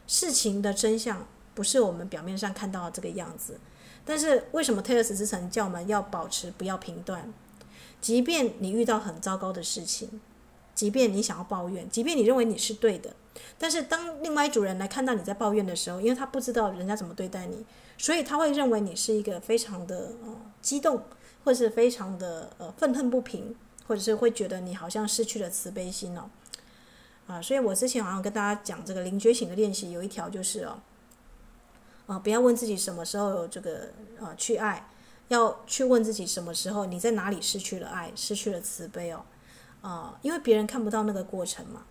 [0.08, 3.60] 事情的真相不是我们表面上看到的这个样子。
[4.06, 7.34] 但是为什么泰勒斯之城叫我们要保持不要评断？
[8.00, 10.22] 即便你遇到很糟糕的事情，
[10.74, 13.14] 即便你想要抱怨，即便你认为你是对的，
[13.58, 17.66] 但是当另外一组人来看到你在抱怨的时候，因为他不知道人家怎么对待你，
[17.98, 21.04] 所以他会认为你是一个非常的呃激动。
[21.48, 23.56] 或是非常的呃愤恨不平，
[23.88, 26.30] 或者是会觉得你好像失去了慈悲心哦，
[27.26, 30.78] 啊，所以我之前好像跟大家讲这个灵觉醒的练习，有一条就是哦，
[32.08, 34.90] 啊，不要问自己什么时候有这个啊去爱，
[35.30, 39.24] 要去问自己什么时候你在哪里失去了爱，失去了慈悲哦，
[39.82, 41.86] 啊，因为别人看不到那个过程嘛。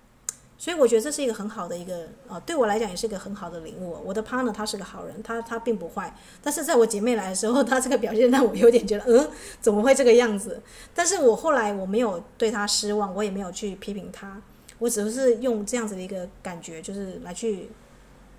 [0.59, 3.96] 所以我觉得这是一个很好的一个呃，对我来讲也是一个很好的领悟。
[4.04, 9.28] 我的 partner 他是个好人，他他并不坏，但是在我姐妹来的时候，他这个表现让我有点觉得，嗯，
[9.61, 10.61] 怎么会这个样子？
[10.94, 14.40] 但是我后来我没有对他失望，我也没有去批评他，
[14.78, 17.68] 我只是用这样子的一个感觉，就是来去。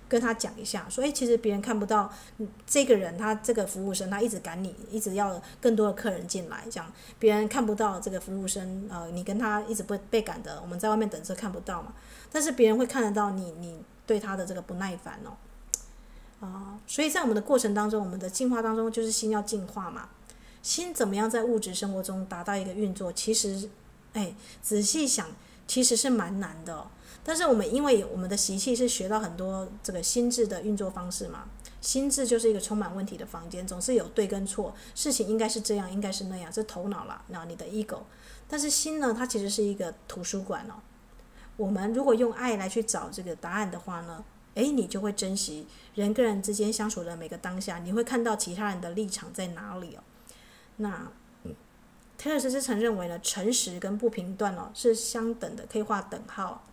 [0.08, 2.10] 跟他讲一下，说，诶，其实别人看不到
[2.66, 11.92] 这个人，他这个服务生，他一直赶你，一直要更多的客人进来，这样别人看不到这个服务生，呃，你跟他一直被被赶的，我们在外面等车看不到嘛，
[12.32, 15.36] 但是别人会看得到你，你对他的这个不耐烦哦，
[16.40, 20.08] 啊、所以在我们的过程当中，我们的进化当中，就是心要进化嘛，
[20.62, 23.68] 心怎么样在物质生活中达到一个运作，其实，
[24.14, 25.26] 诶，仔细想，
[25.66, 26.86] 其实是蛮难的。
[27.28, 31.44] 但是我们因为我们的习气是学到很多这个心智的运作方式嘛，
[31.78, 37.98] 心智就是一个充满问题的房间，总是有对跟错，事情应该是这样，应该是那样，这头脑了，那你的 ego。
[38.48, 40.80] 但是心呢，它其实是一个图书馆哦。
[41.58, 44.24] 我们如果用爱来去找这个答案的话呢，
[44.54, 50.02] 诶，你就会珍惜人跟人之间相处的每个当下，你会看到其他人的立场在哪里哦。
[50.76, 51.12] 那
[52.18, 56.64] 忒勒斯之城认为呢，诚实跟不评断哦是相等的，可以画等号。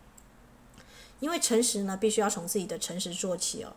[1.25, 3.73] 因为诚实呢，必须要从自己的诚实做起哦。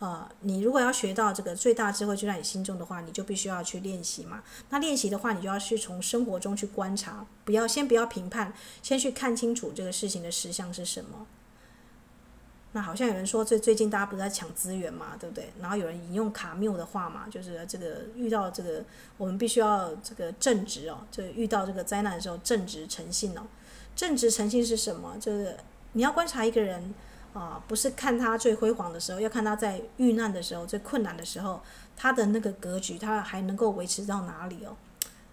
[0.00, 4.42] 呃，你如果要学到这个最大智慧就在你心中的话，你就必须要去练习嘛。
[4.68, 11.26] 那练习的话，你就要去从生活中去观察，不要先不要评判，先去看清楚这个事情的实相是什么。
[12.72, 15.50] 那好像有人说，最最近大家不是在抢资源嘛，对不对？
[15.58, 18.84] 然后有人引用卡缪的话嘛，就是这个遇到这个，
[19.16, 23.40] 我们必须要这个正直哦，就遇到这个灾难的时候正直诚信哦。
[23.96, 25.16] 正直诚信是什么？
[25.18, 25.56] 就是。
[25.92, 26.94] 你要观察一个人，
[27.32, 31.60] 啊，不是看他最辉煌的时候，要看他在遇难的时候、最困难的时候，
[31.96, 34.76] 他的那个格局，他还能够维持到哪里哦？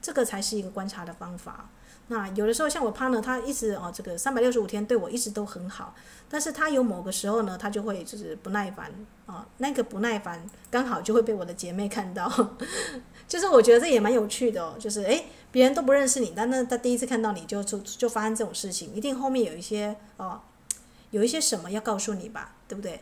[0.02, 1.70] 这个才是一个观察的方法。
[2.10, 5.94] 那有的时候像我 partner，他一直哦，这个三百六十五天对我一直都很好，
[6.30, 8.90] 但是他有某个时候呢，他就会就是不耐烦
[9.26, 12.32] 啊，那个不耐烦刚好就会被我的姐妹看到，
[13.28, 15.26] 就是我觉得这也蛮有趣的哦，就是诶。
[15.52, 20.42] 别人都不认识你，但那他第一次看到你就就就发生这种事情，一定后面有一些哦，
[21.12, 23.02] 有一些什么要告诉你吧，对不对？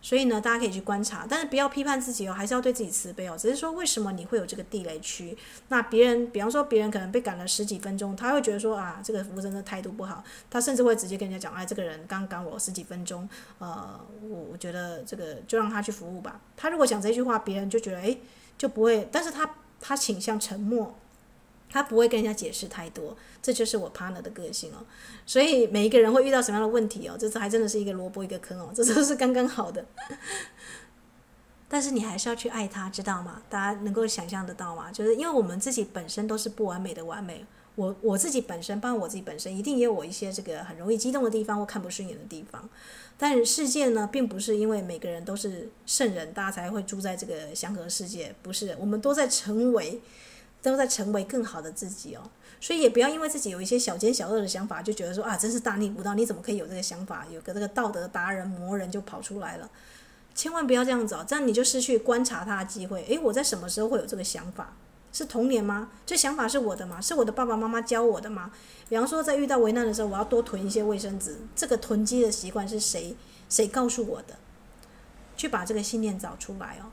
[0.00, 3.34] 所以呢，大家可以去观察，但是不要批判自己哦，还是要对自己慈悲哦。
[3.38, 5.34] 只是说为什么你会有这个地雷区？
[5.68, 13.26] 那别人，比方说别人可能被赶了十几分钟，他会觉得说啊，这个服务生的态度不好，他甚至会直接跟人家讲，哎，这个人刚赶我十几分钟，
[13.58, 16.38] 呃，我我觉得这个就让他去服务吧。
[16.54, 18.14] 他如果讲这句话，别人就觉得哎，
[18.58, 20.94] 就不会，但是他他倾向沉默。
[21.74, 24.76] 他不会跟人家解释太多，这就是我 partner 的个性哦。
[25.26, 29.84] 所以每一个人会遇到什么样的问题哦，这次还真的是一个萝卜一个坑哦，这都是刚刚好的。
[31.68, 33.42] 但是你还是要去爱他，知道吗？
[33.50, 34.92] 大家能够想象得到吗？
[34.92, 37.44] 就是因为我们自己本身都是不完美的完美。
[37.74, 42.70] 我我自己本身，包括我自己本身，一定也有我一些这个很容易激动的地方或看不顺眼的地方。
[43.18, 48.32] 但是世界呢，并不是因为每个人都是圣人，大家才会住在这个祥和世界。
[48.42, 50.00] 不是，我们都在成为，
[50.72, 52.22] 都在成为更好的自己哦。
[52.60, 56.14] 所以也不要因为自己有一些小奸小恶的想法，就觉得说啊，真是大逆不道。
[56.14, 57.26] 你怎么可以有这个想法？
[57.30, 59.70] 有个这个道德达人魔人就跑出来了。
[60.34, 63.04] 千万不要这样子哦，这样你就失去观察他的机会。
[63.04, 64.74] 诶，我在什么时候会有这个想法？
[65.12, 65.90] 是童年吗？
[66.04, 67.00] 这想法是我的吗？
[67.00, 68.50] 是我的爸爸妈妈教我的吗？
[68.88, 71.36] 比方说，在遇到危难的时候，我要多囤一些卫生纸。
[71.54, 73.14] 这个囤积的习惯是谁
[73.48, 74.34] 谁告诉我的？
[75.36, 76.90] 去把这个信念找出来哦。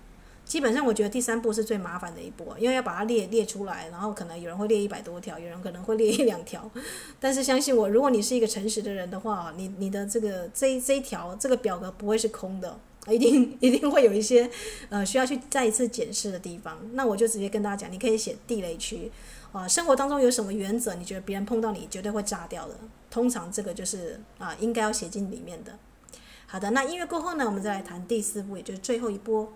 [0.52, 6.70] 基本上，我觉得第三步是最麻烦的一步，因为要把它列列出来，然后可能有人会列一百多条，有人可能会列一两条。
[7.22, 12.78] 但是相信我，如果你是一个诚实的人的话，你你的这个这这一条这个表格不会是空的。
[13.08, 14.49] 一定 一定会有一些，
[14.89, 16.78] 呃，需要去再一次检视的地方。
[16.95, 19.10] 那我就直接跟大家讲，你可以写地雷区，
[19.54, 22.76] 啊、生活当中有什么原则，你觉得别人碰到你绝对会炸掉的。
[23.10, 25.72] 通常这个就是啊、应该要写进里面的。
[26.45, 29.54] 好的，那音乐过后呢，我们再来谈第四步，也就是最后一波。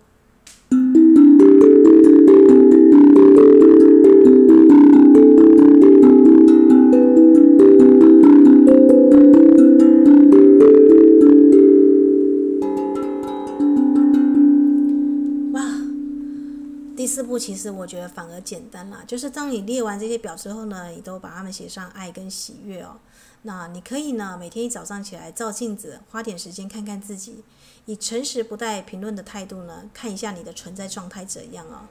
[17.16, 22.98] 四步其实我觉得反而简单啦，就是当你列完这些表之后呢，你都把它们写上爱跟喜悦哦。
[23.40, 27.42] 那你可以呢，每天一早上起来照镜子，花点时间看看自己，
[27.86, 31.88] 以诚实不带评论的态度呢，看一下你的存在状态怎样哦。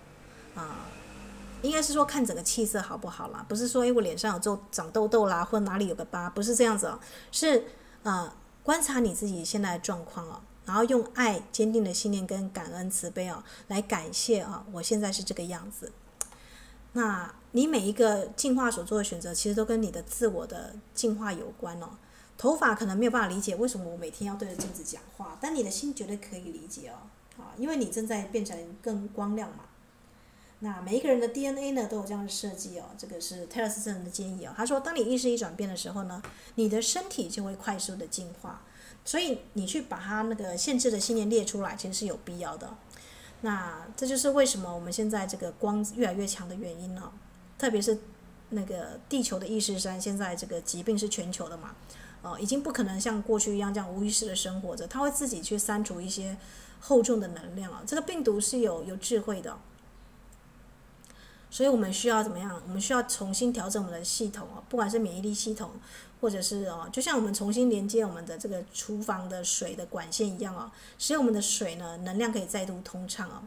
[0.53, 0.85] 啊，
[1.63, 6.99] 应该是说看整个气色好不好啦，不是说诶我脸上有痘长痘痘啦，或哪里有个疤，不是这样子哦，
[7.31, 7.63] 是
[8.03, 10.39] 啊，观察你自己现在的状况哦。
[10.65, 15.91] 然后用爱、坚定的信念跟感恩、慈悲哦，来感谢啊，我现在是这个样子。
[16.93, 21.89] 那你每一个进化所做的选择，其实都跟你的自我的进化有关哦。
[22.37, 27.07] 头发可能没有办法理解为什么我每天要对着镜子讲话，但你的心绝对可以理解哦。
[27.37, 29.65] 啊，因为你正在变成更光亮嘛。
[30.59, 32.85] 那每一个人的 DNA 呢，都有这样的设计哦。
[32.97, 34.53] 这个是泰勒斯人的建议哦。
[34.55, 36.23] 他说，当你意识一转变的时候呢，
[36.55, 38.61] 你的身体就会快速的进化。
[39.05, 42.75] 所以你去把它那个限制的信念列出来，其实是有必要的。
[43.41, 47.13] 那这就是为什么我们现在这个光越来越强的原因了。
[47.59, 47.99] 特别是
[48.49, 51.75] 那个地球的意识山，现在这个疾病是全球的嘛，
[52.23, 56.35] 哦，已经不可能像过去一样这样无意识的生活着，它会自己去删除一些
[56.79, 57.83] 厚重的能量啊。
[57.85, 59.57] 这个病毒是有有智慧的，
[61.51, 62.59] 所以我们需要怎么样？
[62.67, 65.71] 我们需要重新调整我们的系统啊，不管是免疫力系统。
[66.21, 73.43] 或者是哦，就像我们重新连接我们的这个厨房的水的管线一样哦，使我们的水呢能量可以再度通畅哦。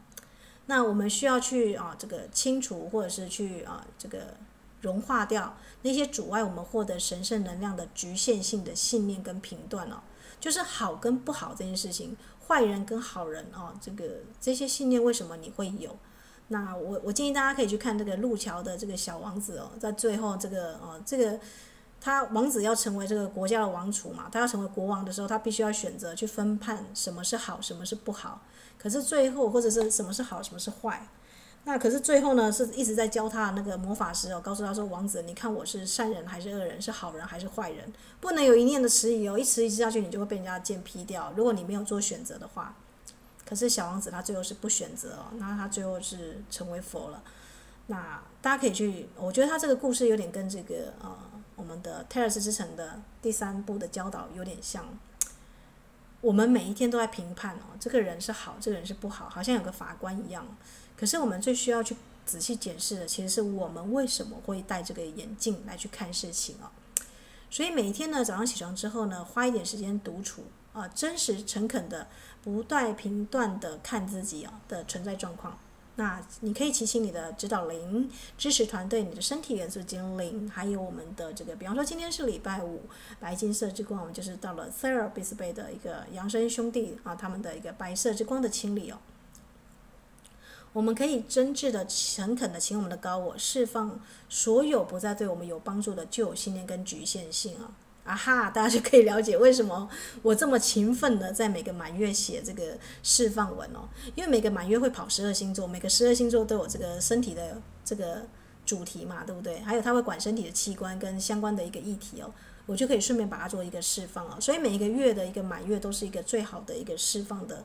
[0.66, 4.34] 那我们需要去啊这个清除或者是去啊这个
[4.82, 9.96] 融化掉那些阻碍我们获得神圣能量的局限性的信念跟评断哦，
[10.38, 12.16] 就是好跟不好这件事情，
[12.46, 14.04] 坏人跟好人哦，这个
[14.38, 15.96] 这些信念为什么你会有？
[16.48, 21.40] 那我我建议大家可以去看这个路桥的这个小王子哦，在最后这个哦这个。
[22.00, 28.40] 他王子要成为这个国家的王储嘛，他要成为国王的时候，他必须要选择去分判什么是好，什么是不好。
[28.78, 31.08] 可是最后或者是什么是好，什么是坏，
[31.64, 37.92] 那可是最后呢，是一直在教他那个魔法师哦，告诉他说：“王子，你看我是善人还是恶人，是好人还是坏人？
[38.20, 41.32] 不能有一念的迟疑哦，一迟疑下去，你就会被人家剑劈掉。
[41.36, 42.76] 如果你没有做选择的话，
[43.44, 47.20] 可是小王子他最后是不选择哦，那他最后是成为佛了。
[47.88, 51.18] 那大家可以去，我觉得他这个故事有点跟这个呃。”
[51.58, 54.86] 我们的泰尔斯之城的第三部的教导有点像，
[56.20, 60.46] 我们每一天都在评判哦，这个人是好，这个人是不好，好像有个法官一样。
[60.96, 66.70] 可是我们最需要去仔细检视的，其实是我们为什么会戴这个眼镜来去看事情哦。
[67.50, 72.06] 所以每一天呢，早上起床之后呢，花一点时间独处啊，真实诚恳的，
[72.42, 75.58] 不带评断的看自己啊的存在状况。
[75.98, 82.82] 那你可以祈请你的指导灵、支持团队、你的身体元素精灵，还有我们的这个，比方说今天是礼拜五，
[83.18, 88.98] 白金色之光，我们就是到了 Therapist Bay 的一个扬声兄弟啊，他们的一个白色之光的清理哦。
[90.72, 97.72] 我们可以真挚的、诚恳的请我们的高我释放所有不再对我们有帮助的旧信念跟局限性啊。
[98.08, 98.48] 啊哈！
[98.48, 99.86] 大家就可以了解为什么
[100.22, 108.26] 我这么勤奋的在每个满月写这个释放文哦，因为每个满月会跑十二星座，每个十二星座都有这个身体的这个
[108.64, 109.60] 主题嘛，对不对？
[109.60, 112.32] 还有它会管身体的器官跟相关的一个议题哦，
[112.64, 114.38] 我就可以顺便把它做一个释放哦。
[114.40, 117.62] 所以每一个月的一个满月都是一个最好的一个释放的，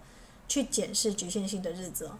[0.49, 2.17] 去检视局限性的日子哦。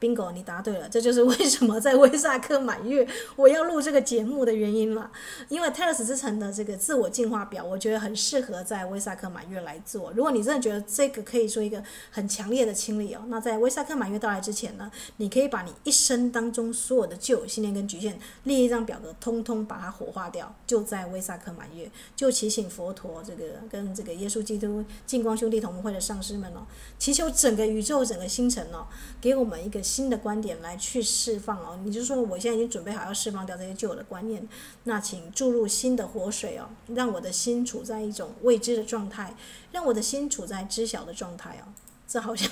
[0.00, 5.10] Bingo，你答对了，这就是为什么在威萨克满月我要录这个节目的原因了。
[5.48, 10.12] 因为泰勒斯之城的这个自我进化表，我觉得很适合在威萨克满月来做。
[10.12, 11.82] 如果你真的觉得这个可以说一个
[12.12, 20.54] 很强烈的清理哦，那在威萨克满月到来之前呢，你可以把你一生当中所有的旧有信念跟局限列一张表格，通通把它火化掉。
[20.64, 26.64] 就在威萨克满月，就祈请佛陀这个跟这个耶稣基督净光兄弟同盟会的上师们哦，
[27.00, 28.86] 祈求整个宇宙整个星辰哦，
[29.20, 29.82] 给我们一个。
[29.88, 34.46] 新的观点来去释放哦，你就说我现在已经准备好要释放掉这些旧的观念，
[34.84, 39.34] 那请注入新的活水哦，让我的心处在一种未知的状态，
[39.72, 41.72] 让我的心处在知晓的状态哦。
[42.06, 42.48] 这好像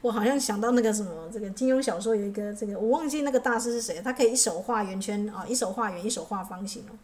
[0.00, 6.94] 我好像想到那个什么，这个金庸小说有一个这个我忘记那个大师是谁，他可以一手画圆圈啊，一手画圆，一手画方形哦，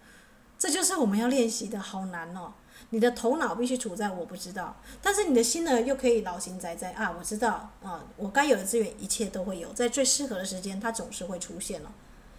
[0.59, 2.53] 这就是我们要练习的，好难哦。
[2.91, 11.93] 你的头脑必须处在我不知道，但是你的心呢，又可以老神在在啊，我知道啊，我该有的资源一切都会有，在最适合的时间，它总是会出现了。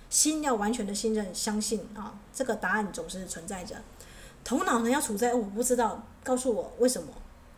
[0.09, 3.77] 心要完全的信任、相信啊，这个答案总是存在着。
[4.43, 7.07] 头脑呢，要处在我不知道，告诉我为什么。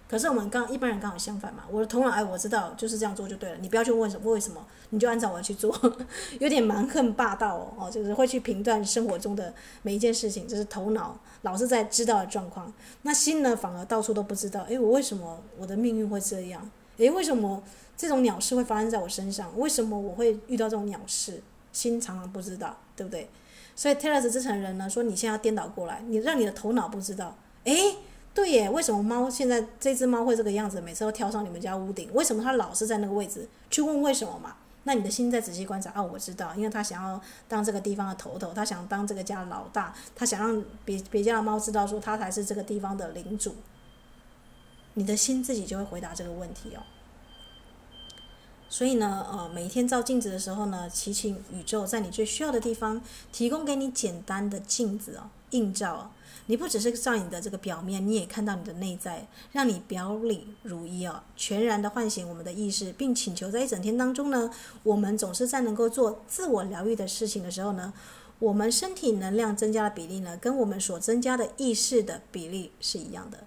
[0.08, 5.76] 可是我们刚一般人刚好相反嘛，我的头脑哎，我知道就是这样做就对了，你不要去问什为什么，你就按照我去做，
[6.40, 9.52] 有点蛮横霸道哦，哦，就是会去评断生活中的
[9.82, 16.70] 每一件事情，这是头脑老是在知道的状况，那心呢反而到处都不知道，哎，我为什么我的命运会这样？
[17.00, 17.64] 哎，为什么
[17.98, 19.52] 这种鸟事会发生在我身上？
[19.60, 21.42] 为什么我会遇到这种鸟事？
[21.74, 23.28] 心常常不知道，对不对？
[23.76, 27.74] 所以泰勒斯之城人呢说，你现在要颠倒过来，你让你的头脑不知道，哎。
[28.36, 30.82] 对耶，为什么猫现在这只猫会这个样子？
[30.82, 33.48] 每次都跳上你们家屋顶，为什么它老是在那个位置？
[33.72, 34.58] 去问为什么嘛？
[34.84, 43.56] 那你的心在仔细观察，哦，我知道，因为它想要当这个地方的头头，它想当这个家的老大，它想让别别家的猫知道说它才是这个地方的领主。
[44.96, 46.84] 你的心自己就会回答这个问题哦。
[48.68, 56.12] 所以呢，呃，每天照镜子的时候呢，祈请宇宙在你最需要的地方提供给你简单的镜子哦，映照哦。
[56.48, 64.52] 你不只是照你的这个表面，你也看到你的内在，让你表里如一哦，全然的唤醒我们的意识，并请求在一整天当中呢，
[64.84, 67.92] 我们总是在能够做自我疗愈的事情的时候呢，
[68.38, 73.40] 我们身体能量增加的比例呢，跟我们所增加的意识的比例是一样的。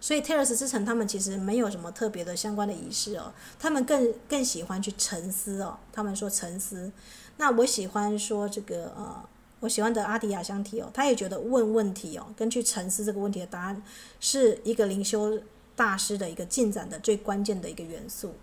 [0.00, 6.90] 所以泰勒斯之城他们其实没有什么特别的相关的仪式哦，他们更更喜欢去沉思哦，他们说沉思。
[7.36, 9.22] 那我喜欢说这个呃。
[9.62, 13.80] 我喜欢的阿迪亚香提哦，他也觉得问问题哦，根据沉思这个问题的答案，
[14.18, 15.40] 是一个灵修
[15.76, 18.34] 大师的一个进展的最关键的一个元素。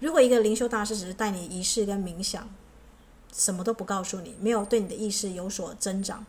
[0.00, 2.48] 如果一个灵修大师只是带你仪式跟冥想，
[3.30, 6.24] 什么都不告诉你，没有对你的意识有所增长，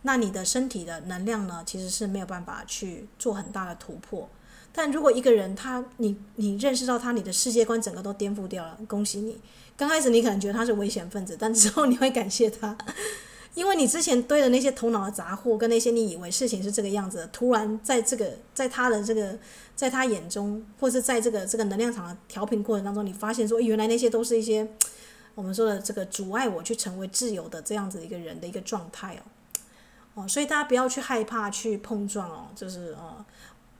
[0.00, 4.26] 那你的身体的能量呢，其实是没有办法去做很大的突破。
[4.72, 9.38] 但如果一个人他你你认识到他，你的世界观整个都颠覆掉了，恭喜你！
[9.76, 12.74] 刚开始你可能觉得他是危险分子，但之后你会感谢他。
[13.54, 19.38] 因为你之前堆的那些头脑的杂货，跟那些你以为事情是这个样子的，突然在这个在他的这个
[19.76, 24.66] 在他眼中，或者是在这个这个能量场的调频过程当中，你发现说，原来那些都是一些
[25.34, 33.22] 我们说的这个阻碍我去成为自由的这样子一个人的一个状态哦哦，所以大家不要去害怕去碰撞哦，就是哦，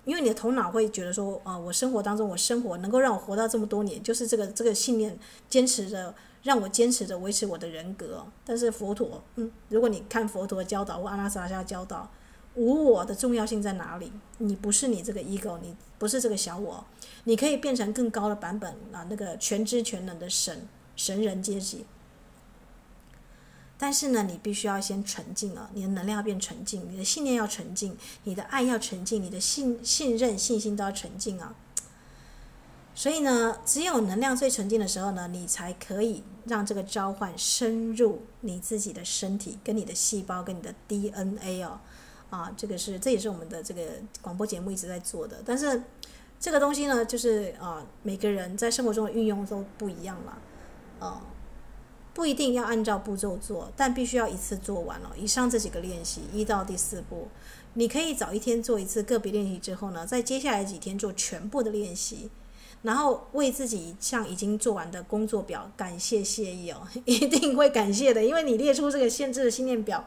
[0.05, 5.19] 因为你的头脑会觉得说，呃，我生活当中我生活能够让我活到这么多年，就是这个这个信念
[5.49, 6.15] 坚持着。
[6.43, 12.11] 让我坚持着维持我的人格，但是佛陀，嗯，如果你看佛陀教导或阿拉萨迦教导，
[12.55, 14.13] 无我的重要性在哪里？
[14.39, 16.85] 你不是你这个 ego，你不是这个小我，
[17.25, 20.67] 你可以变成更高的版本啊，那个全知全能的神
[20.97, 21.87] 神人阶级。
[23.79, 31.55] 但是呢，你必须要先纯净啊，你的能量要变纯净，你的信念要纯净，你的爱要纯净，你的信信任信心都要纯净啊。
[32.95, 41.81] 所以呢，只有能量最纯净的时候呢，你才可以让这个召唤深入你自己的身体，跟你的细胞，跟你的 DNA 哦，
[42.29, 43.83] 啊，这个是这也是我们的这个
[44.21, 45.43] 广播节目一直在做的。
[45.45, 45.83] 但是
[46.39, 50.39] 这个东西呢，就是啊，每个人在生活中的运用都不一样了，
[50.99, 51.23] 啊，
[52.13, 55.13] 不一定要按照步骤做，但必须要一次做完了。
[55.17, 57.29] 以上这几个练习，一到第四步，
[57.73, 62.29] 你可以早一天做一次个别练习之后呢，在接下来几天做全部的练习。
[62.83, 70.05] 然后为自己像已经做完的工作表感谢谢意哦， 一定会感谢的，因为你列出这个限制的信念表，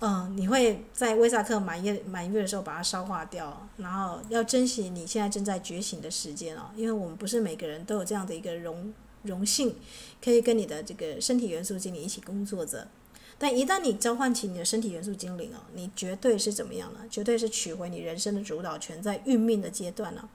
[0.00, 9.76] 嗯，你会在威萨克满月满月的时候把它消化掉，然后要珍惜你现在正在觉醒的时间哦，因为我们不是每个人都有这样的一个荣荣幸
[10.24, 12.88] 可以跟你的这个身体元素精灵一起工作着。
[13.36, 17.00] 但一旦你召唤起你的身体元素精灵哦，你绝对是怎么样呢？
[17.10, 20.28] 绝对是取回你人生的主导权，在运命的阶段呢，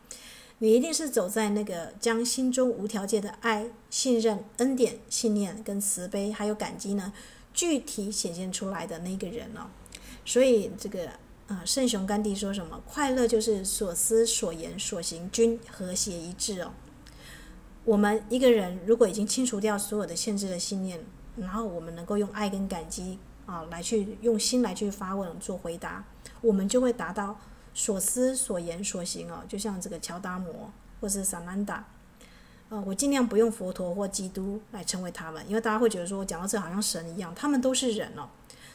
[0.60, 7.12] 你一定是走在那个将心中无条件的爱、信任、恩典、信念跟慈悲还有感激呢，
[7.53, 9.68] 具体显现出来的那个人哦。
[10.24, 11.10] 所以这个
[11.47, 12.82] 啊，圣雄甘地说什么？
[12.88, 16.72] 快乐就是所思所言所行均和谐一致哦。
[17.84, 21.03] 我们一个人如果已经清除掉所有的限制的信念。
[21.38, 26.01] 然后我们能够用爱跟感激啊，来去用心来去发问做回答，
[26.39, 27.38] 我们就会达到
[27.76, 29.43] 所思所言所行哦。
[29.47, 31.86] 就像这个乔达摩或是萨南达，
[32.69, 38.28] 呃，我尽量不用佛陀或基督来称谓他们，因为大家会觉得说我讲到这好像神一样，他们都是人哦。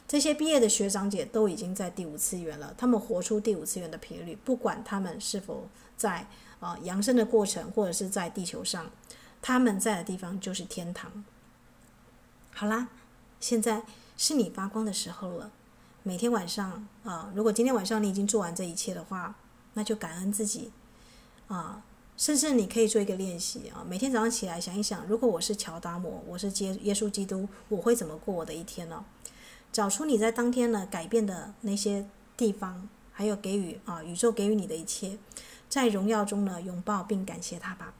[0.07, 6.27] 这些毕业的学长姐都已经在第五次元了，他们活出第五次元的频率，不管他们是否在
[6.59, 8.91] 呃扬升的过程，或者是在地球上，
[9.41, 11.23] 他们在的地方就是天堂。
[12.53, 12.89] 好啦，
[13.39, 13.83] 现在
[14.17, 15.51] 是你发光的时候了。
[16.03, 19.35] 每天晚上啊，如果今天晚上你已经做完这一切的话，
[19.73, 20.71] 那就感恩自己
[21.47, 21.83] 啊。
[22.17, 29.03] 甚至你可以做一个练习啊，每天早上起来想一想，如果我是乔达摩，我是耶耶稣基督，我会怎么过我的一天呢？
[29.71, 35.17] 找出你在当天呢改变的那些地方，还有给予啊宇宙给予你的一切，
[35.69, 37.93] 在荣耀中呢拥抱并感谢他吧。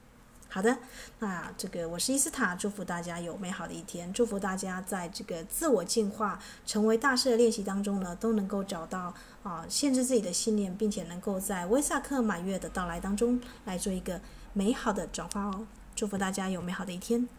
[0.54, 0.78] 好的，
[1.20, 14.20] 那这个我是伊斯塔，祝福大家有美好的一天，祝福大家在这个自我进化、成为大师的练习当中呢，都能够找到啊限制自己的信念，并且能够在威萨克满月的到来当中来做一个
[14.52, 15.66] 美好的转化哦。
[15.95, 17.30] 祝福大家有美好的一天。